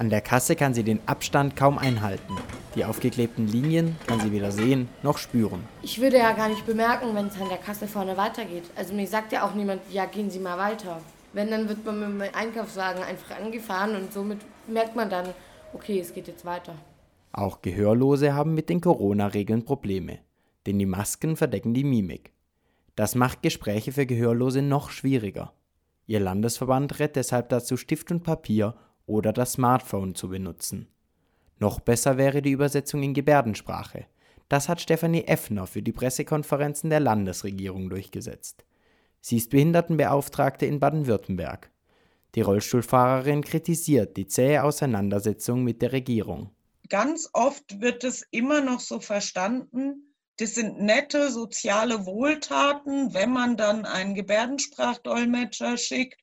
An 0.00 0.08
der 0.08 0.22
Kasse 0.22 0.56
kann 0.56 0.72
sie 0.72 0.82
den 0.82 0.98
Abstand 1.04 1.56
kaum 1.56 1.76
einhalten. 1.76 2.38
Die 2.74 2.86
aufgeklebten 2.86 3.46
Linien 3.46 3.96
kann 4.06 4.18
sie 4.18 4.32
weder 4.32 4.50
sehen 4.50 4.88
noch 5.02 5.18
spüren. 5.18 5.62
Ich 5.82 6.00
würde 6.00 6.16
ja 6.16 6.32
gar 6.32 6.48
nicht 6.48 6.64
bemerken, 6.64 7.14
wenn 7.14 7.26
es 7.26 7.38
an 7.38 7.50
der 7.50 7.58
Kasse 7.58 7.86
vorne 7.86 8.16
weitergeht. 8.16 8.64
Also 8.76 8.94
mir 8.94 9.06
sagt 9.06 9.30
ja 9.30 9.46
auch 9.46 9.54
niemand, 9.54 9.82
ja, 9.92 10.06
gehen 10.06 10.30
Sie 10.30 10.38
mal 10.38 10.56
weiter. 10.56 11.02
Wenn, 11.34 11.50
dann 11.50 11.68
wird 11.68 11.84
man 11.84 12.16
mit 12.16 12.28
dem 12.28 12.34
Einkaufswagen 12.34 13.02
einfach 13.02 13.36
angefahren 13.36 13.94
und 13.94 14.10
somit 14.10 14.38
merkt 14.66 14.96
man 14.96 15.10
dann, 15.10 15.26
okay, 15.74 16.00
es 16.00 16.14
geht 16.14 16.28
jetzt 16.28 16.46
weiter. 16.46 16.74
Auch 17.32 17.60
Gehörlose 17.60 18.32
haben 18.32 18.54
mit 18.54 18.70
den 18.70 18.80
Corona-Regeln 18.80 19.66
Probleme, 19.66 20.20
denn 20.66 20.78
die 20.78 20.86
Masken 20.86 21.36
verdecken 21.36 21.74
die 21.74 21.84
Mimik. 21.84 22.32
Das 22.96 23.14
macht 23.14 23.42
Gespräche 23.42 23.92
für 23.92 24.06
Gehörlose 24.06 24.62
noch 24.62 24.88
schwieriger. 24.88 25.52
Ihr 26.06 26.20
Landesverband 26.20 26.98
rät 27.00 27.16
deshalb 27.16 27.50
dazu, 27.50 27.76
Stift 27.76 28.10
und 28.10 28.22
Papier 28.22 28.74
oder 29.10 29.32
das 29.32 29.52
Smartphone 29.52 30.14
zu 30.14 30.28
benutzen. 30.28 30.88
Noch 31.58 31.80
besser 31.80 32.16
wäre 32.16 32.40
die 32.40 32.52
Übersetzung 32.52 33.02
in 33.02 33.12
Gebärdensprache. 33.12 34.06
Das 34.48 34.68
hat 34.68 34.80
Stefanie 34.80 35.24
Effner 35.24 35.66
für 35.66 35.82
die 35.82 35.92
Pressekonferenzen 35.92 36.88
der 36.90 37.00
Landesregierung 37.00 37.90
durchgesetzt. 37.90 38.64
Sie 39.20 39.36
ist 39.36 39.50
Behindertenbeauftragte 39.50 40.64
in 40.64 40.80
Baden-Württemberg. 40.80 41.70
Die 42.34 42.40
Rollstuhlfahrerin 42.40 43.42
kritisiert 43.42 44.16
die 44.16 44.26
zähe 44.26 44.62
Auseinandersetzung 44.62 45.64
mit 45.64 45.82
der 45.82 45.92
Regierung. 45.92 46.50
Ganz 46.88 47.28
oft 47.32 47.80
wird 47.80 48.04
es 48.04 48.26
immer 48.30 48.60
noch 48.60 48.80
so 48.80 49.00
verstanden, 49.00 50.06
das 50.38 50.54
sind 50.54 50.80
nette 50.80 51.30
soziale 51.30 52.06
Wohltaten, 52.06 53.12
wenn 53.12 53.30
man 53.30 53.58
dann 53.58 53.84
einen 53.84 54.14
Gebärdensprachdolmetscher 54.14 55.76
schickt 55.76 56.18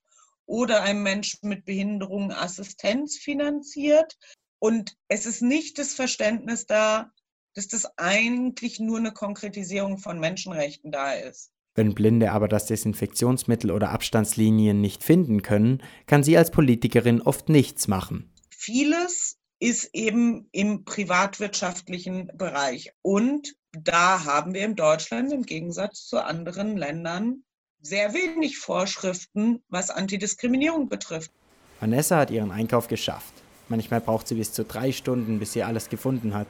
oder 0.47 0.81
einem 0.81 1.03
Menschen 1.03 1.47
mit 1.49 1.65
Behinderung 1.65 2.31
Assistenz 2.31 3.17
finanziert. 3.17 4.17
Und 4.59 4.95
es 5.07 5.27
ist 5.27 5.43
nicht 5.43 5.77
das 5.77 5.93
Verständnis 5.93 6.65
da, 6.65 7.11
dass 7.53 7.67
das 7.67 7.97
eigentlich 7.97 8.79
nur 8.79 8.97
eine 8.97 9.11
Konkretisierung 9.11 9.99
von 9.99 10.19
Menschenrechten 10.19 10.91
da 10.91 11.13
ist. 11.13 11.51
Wenn 11.75 11.93
Blinde 11.93 12.31
aber 12.31 12.47
das 12.47 12.65
Desinfektionsmittel 12.65 13.69
oder 13.69 13.91
Abstandslinien 13.91 14.81
nicht 14.81 15.03
finden 15.03 15.43
können, 15.43 15.83
kann 16.07 16.23
sie 16.23 16.35
als 16.35 16.49
Politikerin 16.49 17.21
oft 17.21 17.49
nichts 17.49 17.87
machen. 17.87 18.33
Vieles 18.49 19.37
ist 19.59 19.89
eben 19.93 20.49
im 20.51 20.85
privatwirtschaftlichen 20.85 22.31
Bereich. 22.35 22.93
Und 23.03 23.55
da 23.71 24.23
haben 24.23 24.53
wir 24.53 24.65
in 24.65 24.75
Deutschland 24.75 25.31
im 25.31 25.43
Gegensatz 25.43 26.07
zu 26.07 26.23
anderen 26.23 26.77
Ländern 26.77 27.43
sehr 27.81 28.13
wenig 28.13 28.57
Vorschriften, 28.57 29.61
was 29.69 29.89
Antidiskriminierung 29.89 30.89
betrifft. 30.89 31.31
Vanessa 31.79 32.17
hat 32.17 32.31
ihren 32.31 32.51
Einkauf 32.51 32.87
geschafft. 32.87 33.33
Manchmal 33.69 34.01
braucht 34.01 34.27
sie 34.27 34.35
bis 34.35 34.53
zu 34.53 34.63
drei 34.63 34.91
Stunden, 34.91 35.39
bis 35.39 35.53
sie 35.53 35.63
alles 35.63 35.89
gefunden 35.89 36.33
hat. 36.33 36.47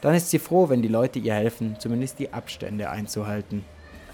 Dann 0.00 0.14
ist 0.14 0.30
sie 0.30 0.38
froh, 0.38 0.68
wenn 0.68 0.82
die 0.82 0.88
Leute 0.88 1.18
ihr 1.18 1.34
helfen, 1.34 1.76
zumindest 1.78 2.18
die 2.18 2.32
Abstände 2.32 2.90
einzuhalten. 2.90 3.64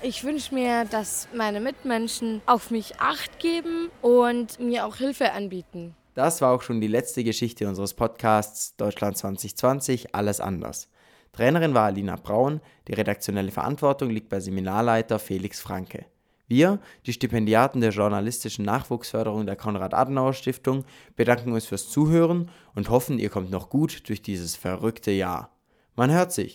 Ich 0.02 0.24
wünsche 0.24 0.54
mir, 0.54 0.84
dass 0.84 1.28
meine 1.34 1.60
Mitmenschen 1.60 2.42
auf 2.46 2.70
mich 2.70 3.00
acht 3.00 3.38
geben 3.38 3.88
und 4.02 4.60
mir 4.60 4.86
auch 4.86 4.96
Hilfe 4.96 5.32
anbieten. 5.32 5.94
Das 6.14 6.40
war 6.40 6.52
auch 6.52 6.62
schon 6.62 6.80
die 6.80 6.86
letzte 6.86 7.24
Geschichte 7.24 7.68
unseres 7.68 7.94
Podcasts 7.94 8.76
Deutschland 8.76 9.18
2020, 9.18 10.14
alles 10.14 10.40
anders. 10.40 10.88
Trainerin 11.32 11.74
war 11.74 11.86
Alina 11.86 12.16
Braun, 12.16 12.60
die 12.88 12.94
redaktionelle 12.94 13.50
Verantwortung 13.50 14.10
liegt 14.10 14.28
bei 14.28 14.40
Seminarleiter 14.40 15.18
Felix 15.18 15.60
Franke. 15.60 16.06
Wir, 16.48 16.78
die 17.06 17.12
Stipendiaten 17.12 17.80
der 17.80 17.90
journalistischen 17.90 18.64
Nachwuchsförderung 18.64 19.46
der 19.46 19.56
Konrad-Adenauer-Stiftung, 19.56 20.84
bedanken 21.16 21.52
uns 21.52 21.66
fürs 21.66 21.88
Zuhören 21.88 22.50
und 22.74 22.88
hoffen, 22.88 23.18
ihr 23.18 23.30
kommt 23.30 23.50
noch 23.50 23.68
gut 23.68 24.08
durch 24.08 24.22
dieses 24.22 24.54
verrückte 24.54 25.10
Jahr. 25.10 25.50
Man 25.96 26.12
hört 26.12 26.32
sich. 26.32 26.54